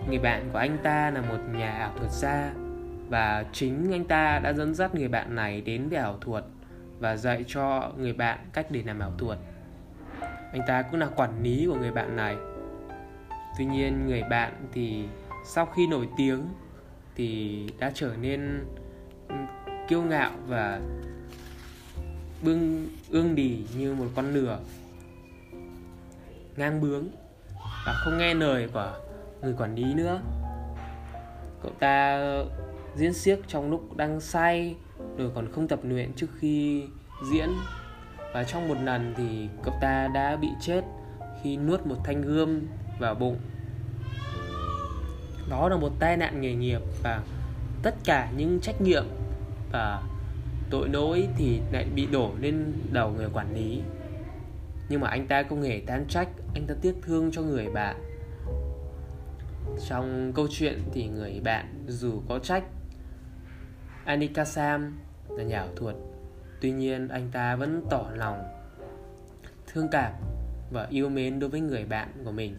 Người 0.09 0.19
bạn 0.19 0.49
của 0.53 0.59
anh 0.59 0.79
ta 0.83 1.11
là 1.11 1.21
một 1.21 1.39
nhà 1.53 1.71
ảo 1.71 1.93
thuật 1.99 2.11
gia 2.11 2.53
và 3.09 3.45
chính 3.53 3.93
anh 3.93 4.05
ta 4.05 4.39
đã 4.39 4.53
dẫn 4.53 4.75
dắt 4.75 4.95
người 4.95 5.09
bạn 5.09 5.35
này 5.35 5.61
đến 5.61 5.89
với 5.89 5.99
ảo 5.99 6.19
thuật 6.21 6.45
và 6.99 7.17
dạy 7.17 7.45
cho 7.47 7.93
người 7.97 8.13
bạn 8.13 8.39
cách 8.53 8.67
để 8.71 8.83
làm 8.87 9.01
ảo 9.01 9.13
thuật 9.19 9.39
anh 10.53 10.63
ta 10.67 10.83
cũng 10.83 11.01
là 11.01 11.07
quản 11.07 11.43
lý 11.43 11.67
của 11.67 11.77
người 11.77 11.93
bạn 11.93 12.17
này 12.17 12.37
tuy 13.59 13.65
nhiên, 13.65 14.07
người 14.07 14.23
bạn 14.23 14.53
thì 14.73 15.05
sau 15.47 15.67
khi 15.67 15.87
nổi 15.87 16.09
tiếng 16.17 16.49
thì 17.15 17.67
đã 17.79 17.91
trở 17.95 18.11
nên 18.21 18.65
kiêu 19.93 20.03
ngạo 20.03 20.31
và 20.49 20.81
bưng 22.43 22.89
ương 23.11 23.35
đì 23.35 23.65
như 23.77 23.95
một 23.95 24.07
con 24.15 24.35
lửa 24.35 24.59
ngang 26.57 26.81
bướng 26.81 27.09
và 27.87 27.93
không 28.05 28.19
nghe 28.19 28.35
lời 28.35 28.69
của 28.73 28.99
người 29.43 29.55
quản 29.59 29.75
lý 29.75 29.95
nữa. 29.95 30.21
Cậu 31.63 31.73
ta 31.79 32.25
diễn 32.97 33.15
xiếc 33.15 33.39
trong 33.49 33.71
lúc 33.71 33.97
đang 33.97 34.21
say 34.21 34.77
rồi 35.17 35.31
còn 35.35 35.53
không 35.53 35.69
tập 35.69 35.81
luyện 35.83 36.13
trước 36.13 36.27
khi 36.39 36.85
diễn. 37.33 37.49
Và 38.35 38.45
trong 38.45 38.69
một 38.69 38.77
lần 38.83 39.15
thì 39.17 39.49
cậu 39.63 39.75
ta 39.81 40.09
đã 40.09 40.37
bị 40.37 40.49
chết 40.61 40.85
khi 41.43 41.57
nuốt 41.57 41.87
một 41.87 41.97
thanh 42.05 42.23
gươm 42.23 42.61
vào 42.99 43.15
bụng. 43.15 43.39
Đó 45.51 45.69
là 45.69 45.77
một 45.77 45.93
tai 45.99 46.17
nạn 46.17 46.41
nghề 46.41 46.55
nghiệp 46.55 46.81
và 47.03 47.23
tất 47.83 47.95
cả 48.05 48.31
những 48.37 48.61
trách 48.61 48.81
nhiệm 48.81 49.05
và 49.73 50.03
tội 50.71 50.89
lỗi 50.89 51.29
thì 51.37 51.61
lại 51.73 51.87
bị 51.95 52.07
đổ 52.07 52.33
lên 52.41 52.73
đầu 52.93 53.11
người 53.11 53.29
quản 53.33 53.55
lý. 53.55 53.83
Nhưng 54.89 55.01
mà 55.01 55.09
anh 55.09 55.27
ta 55.27 55.43
không 55.43 55.63
hề 55.63 55.83
tán 55.87 56.05
trách, 56.09 56.29
anh 56.55 56.67
ta 56.67 56.75
tiếc 56.83 56.95
thương 57.03 57.31
cho 57.33 57.43
người 57.43 57.69
bạn 57.69 57.97
trong 59.89 60.33
câu 60.35 60.47
chuyện 60.51 60.83
thì 60.93 61.09
người 61.09 61.41
bạn 61.45 61.85
dù 61.89 62.23
có 62.29 62.39
trách, 62.39 62.65
Anika 64.05 64.45
Sam 64.45 64.99
là 65.29 65.45
nhà 65.45 65.59
ảo 65.59 65.69
thuật. 65.77 65.97
Tuy 66.61 66.71
nhiên 66.71 67.09
anh 67.09 67.29
ta 67.33 67.57
vẫn 67.57 67.83
tỏ 67.91 68.07
lòng, 68.15 68.43
thương 69.67 69.89
cảm 69.93 70.13
và 70.71 70.87
yêu 70.91 71.09
mến 71.09 71.39
đối 71.39 71.51
với 71.51 71.61
người 71.61 71.85
bạn 71.85 72.09
của 72.25 72.33
mình. 72.33 72.57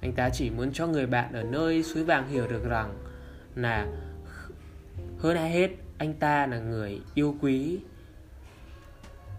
Anh 0.00 0.12
ta 0.12 0.30
chỉ 0.30 0.50
muốn 0.50 0.72
cho 0.72 0.86
người 0.86 1.06
bạn 1.06 1.32
ở 1.32 1.42
nơi 1.42 1.82
suối 1.82 2.04
vàng 2.04 2.28
hiểu 2.28 2.46
được 2.48 2.64
rằng 2.64 2.94
là 3.54 3.86
hơn 5.24 5.36
ai 5.36 5.50
hết, 5.50 5.70
anh 5.98 6.14
ta 6.14 6.46
là 6.46 6.58
người 6.58 7.00
yêu 7.14 7.36
quý, 7.40 7.80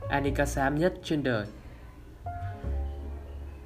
Anika 0.09 0.45
Sam 0.45 0.79
nhất 0.79 0.93
trên 1.03 1.23
đời. 1.23 1.47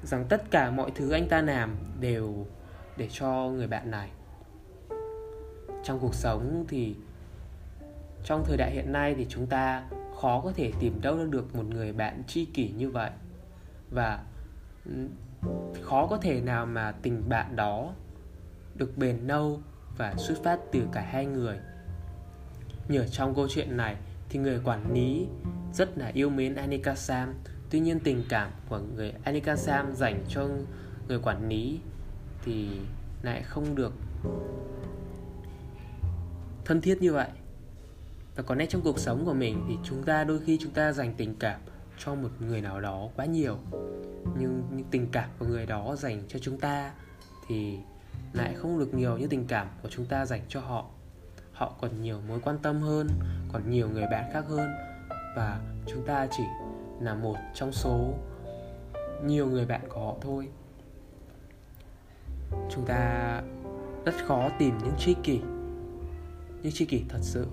Rằng 0.02 0.26
tất 0.28 0.50
cả 0.50 0.70
mọi 0.70 0.90
thứ 0.94 1.10
anh 1.10 1.28
ta 1.28 1.42
làm 1.42 1.76
đều 2.00 2.46
để 2.96 3.08
cho 3.10 3.48
người 3.48 3.66
bạn 3.66 3.90
này. 3.90 4.10
Trong 5.84 5.98
cuộc 6.00 6.14
sống 6.14 6.64
thì, 6.68 6.94
trong 8.24 8.44
thời 8.46 8.56
đại 8.56 8.70
hiện 8.70 8.92
nay 8.92 9.14
thì 9.14 9.26
chúng 9.28 9.46
ta 9.46 9.84
khó 10.20 10.40
có 10.40 10.52
thể 10.52 10.72
tìm 10.80 11.00
đâu 11.02 11.26
được 11.26 11.54
một 11.54 11.64
người 11.66 11.92
bạn 11.92 12.22
tri 12.26 12.44
kỷ 12.44 12.68
như 12.68 12.90
vậy. 12.90 13.10
Và 13.90 14.24
khó 15.82 16.06
có 16.06 16.16
thể 16.16 16.40
nào 16.40 16.66
mà 16.66 16.92
tình 17.02 17.28
bạn 17.28 17.56
đó 17.56 17.94
được 18.74 18.92
bền 18.96 19.18
lâu 19.26 19.60
và 19.98 20.14
xuất 20.18 20.38
phát 20.44 20.58
từ 20.72 20.82
cả 20.92 21.00
hai 21.00 21.26
người 21.26 21.58
nhờ 22.90 23.06
trong 23.06 23.34
câu 23.34 23.48
chuyện 23.48 23.76
này, 23.76 23.96
thì 24.28 24.38
người 24.38 24.60
quản 24.64 24.92
lý 24.92 25.26
rất 25.74 25.98
là 25.98 26.10
yêu 26.14 26.30
mến 26.30 26.54
Anika 26.54 26.94
Sam. 26.94 27.34
Tuy 27.70 27.80
nhiên 27.80 28.00
tình 28.00 28.24
cảm 28.28 28.50
của 28.68 28.78
người 28.78 29.12
Anika 29.24 29.56
Sam 29.56 29.94
dành 29.94 30.24
cho 30.28 30.48
người 31.08 31.18
quản 31.18 31.48
lý 31.48 31.80
thì 32.44 32.68
lại 33.22 33.42
không 33.42 33.74
được 33.74 33.92
thân 36.64 36.80
thiết 36.80 37.02
như 37.02 37.12
vậy. 37.12 37.28
Và 38.36 38.42
có 38.42 38.54
lẽ 38.54 38.66
trong 38.66 38.82
cuộc 38.82 38.98
sống 38.98 39.24
của 39.24 39.34
mình 39.34 39.64
thì 39.68 39.74
chúng 39.84 40.02
ta 40.02 40.24
đôi 40.24 40.40
khi 40.40 40.58
chúng 40.60 40.72
ta 40.72 40.92
dành 40.92 41.14
tình 41.16 41.36
cảm 41.36 41.60
cho 41.98 42.14
một 42.14 42.28
người 42.40 42.60
nào 42.60 42.80
đó 42.80 43.08
quá 43.16 43.24
nhiều. 43.24 43.58
Nhưng 44.38 44.62
những 44.70 44.86
tình 44.90 45.06
cảm 45.12 45.30
của 45.38 45.46
người 45.46 45.66
đó 45.66 45.96
dành 45.96 46.22
cho 46.28 46.38
chúng 46.38 46.60
ta 46.60 46.92
thì 47.48 47.78
lại 48.32 48.54
không 48.54 48.78
được 48.78 48.94
nhiều 48.94 49.18
như 49.18 49.26
tình 49.26 49.44
cảm 49.46 49.68
của 49.82 49.88
chúng 49.88 50.06
ta 50.06 50.26
dành 50.26 50.42
cho 50.48 50.60
họ 50.60 50.86
họ 51.60 51.72
còn 51.80 52.02
nhiều 52.02 52.20
mối 52.28 52.40
quan 52.44 52.58
tâm 52.58 52.80
hơn, 52.80 53.08
còn 53.52 53.70
nhiều 53.70 53.88
người 53.88 54.06
bạn 54.10 54.30
khác 54.32 54.44
hơn. 54.48 54.70
Và 55.36 55.60
chúng 55.86 56.06
ta 56.06 56.26
chỉ 56.30 56.42
là 57.00 57.14
một 57.14 57.36
trong 57.54 57.72
số 57.72 58.14
nhiều 59.24 59.46
người 59.46 59.66
bạn 59.66 59.80
của 59.88 60.00
họ 60.00 60.14
thôi. 60.20 60.48
Chúng 62.70 62.84
ta 62.86 63.42
rất 64.04 64.14
khó 64.26 64.48
tìm 64.58 64.78
những 64.78 64.94
tri 64.98 65.14
kỷ, 65.22 65.40
những 66.62 66.72
tri 66.72 66.84
kỷ 66.84 67.04
thật 67.08 67.20
sự 67.22 67.46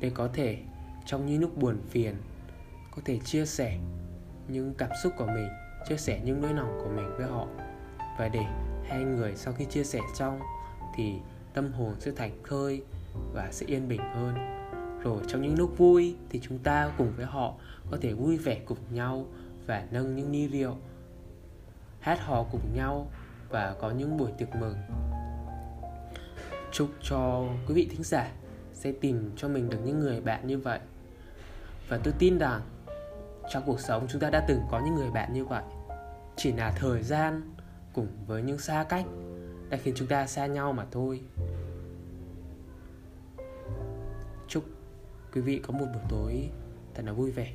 để 0.00 0.10
có 0.14 0.28
thể, 0.32 0.58
trong 1.06 1.26
những 1.26 1.40
lúc 1.40 1.56
buồn 1.56 1.78
phiền, 1.88 2.14
có 2.96 3.02
thể 3.04 3.18
chia 3.24 3.46
sẻ 3.46 3.78
những 4.48 4.74
cảm 4.78 4.90
xúc 5.02 5.12
của 5.18 5.26
mình, 5.26 5.48
chia 5.88 5.96
sẻ 5.96 6.20
những 6.24 6.40
nỗi 6.40 6.54
lòng 6.54 6.80
của 6.84 6.90
mình 6.96 7.16
với 7.16 7.26
họ. 7.26 7.46
Và 8.18 8.28
để 8.28 8.44
hai 8.88 9.04
người 9.04 9.36
sau 9.36 9.52
khi 9.52 9.64
chia 9.64 9.84
sẻ 9.84 10.00
xong 10.14 10.40
thì 10.94 11.14
tâm 11.54 11.72
hồn 11.72 11.94
sẽ 11.98 12.10
thành 12.16 12.42
khơi 12.42 12.82
và 13.32 13.48
sẽ 13.52 13.66
yên 13.66 13.88
bình 13.88 14.00
hơn. 14.14 14.34
Rồi 15.02 15.22
trong 15.28 15.42
những 15.42 15.58
lúc 15.58 15.78
vui 15.78 16.16
thì 16.30 16.40
chúng 16.42 16.58
ta 16.58 16.92
cùng 16.98 17.12
với 17.16 17.26
họ 17.26 17.54
có 17.90 17.98
thể 18.00 18.12
vui 18.12 18.36
vẻ 18.36 18.60
cùng 18.66 18.78
nhau 18.90 19.26
và 19.66 19.86
nâng 19.90 20.16
những 20.16 20.32
ly 20.32 20.48
rượu, 20.48 20.76
hát 22.00 22.20
hò 22.20 22.42
cùng 22.52 22.74
nhau 22.74 23.06
và 23.48 23.74
có 23.80 23.90
những 23.90 24.16
buổi 24.16 24.30
tiệc 24.38 24.54
mừng. 24.54 24.76
Chúc 26.72 26.88
cho 27.02 27.44
quý 27.66 27.74
vị 27.74 27.88
thính 27.90 28.02
giả 28.02 28.32
sẽ 28.74 28.92
tìm 28.92 29.30
cho 29.36 29.48
mình 29.48 29.70
được 29.70 29.78
những 29.84 30.00
người 30.00 30.20
bạn 30.20 30.46
như 30.46 30.58
vậy. 30.58 30.80
Và 31.88 31.98
tôi 32.04 32.14
tin 32.18 32.38
rằng 32.38 32.60
trong 33.50 33.62
cuộc 33.66 33.80
sống 33.80 34.06
chúng 34.08 34.20
ta 34.20 34.30
đã 34.30 34.44
từng 34.48 34.60
có 34.70 34.80
những 34.84 34.94
người 34.94 35.10
bạn 35.10 35.32
như 35.32 35.44
vậy. 35.44 35.62
Chỉ 36.36 36.52
là 36.52 36.72
thời 36.76 37.02
gian 37.02 37.54
cùng 37.92 38.08
với 38.26 38.42
những 38.42 38.58
xa 38.58 38.84
cách 38.88 39.04
đã 39.68 39.76
khiến 39.76 39.94
chúng 39.96 40.08
ta 40.08 40.26
xa 40.26 40.46
nhau 40.46 40.72
mà 40.72 40.86
thôi. 40.90 41.20
Quý 45.34 45.40
vị 45.40 45.60
có 45.62 45.72
một 45.72 45.86
buổi 45.92 46.02
tối 46.08 46.50
thật 46.94 47.02
là 47.06 47.12
vui 47.12 47.30
vẻ. 47.30 47.52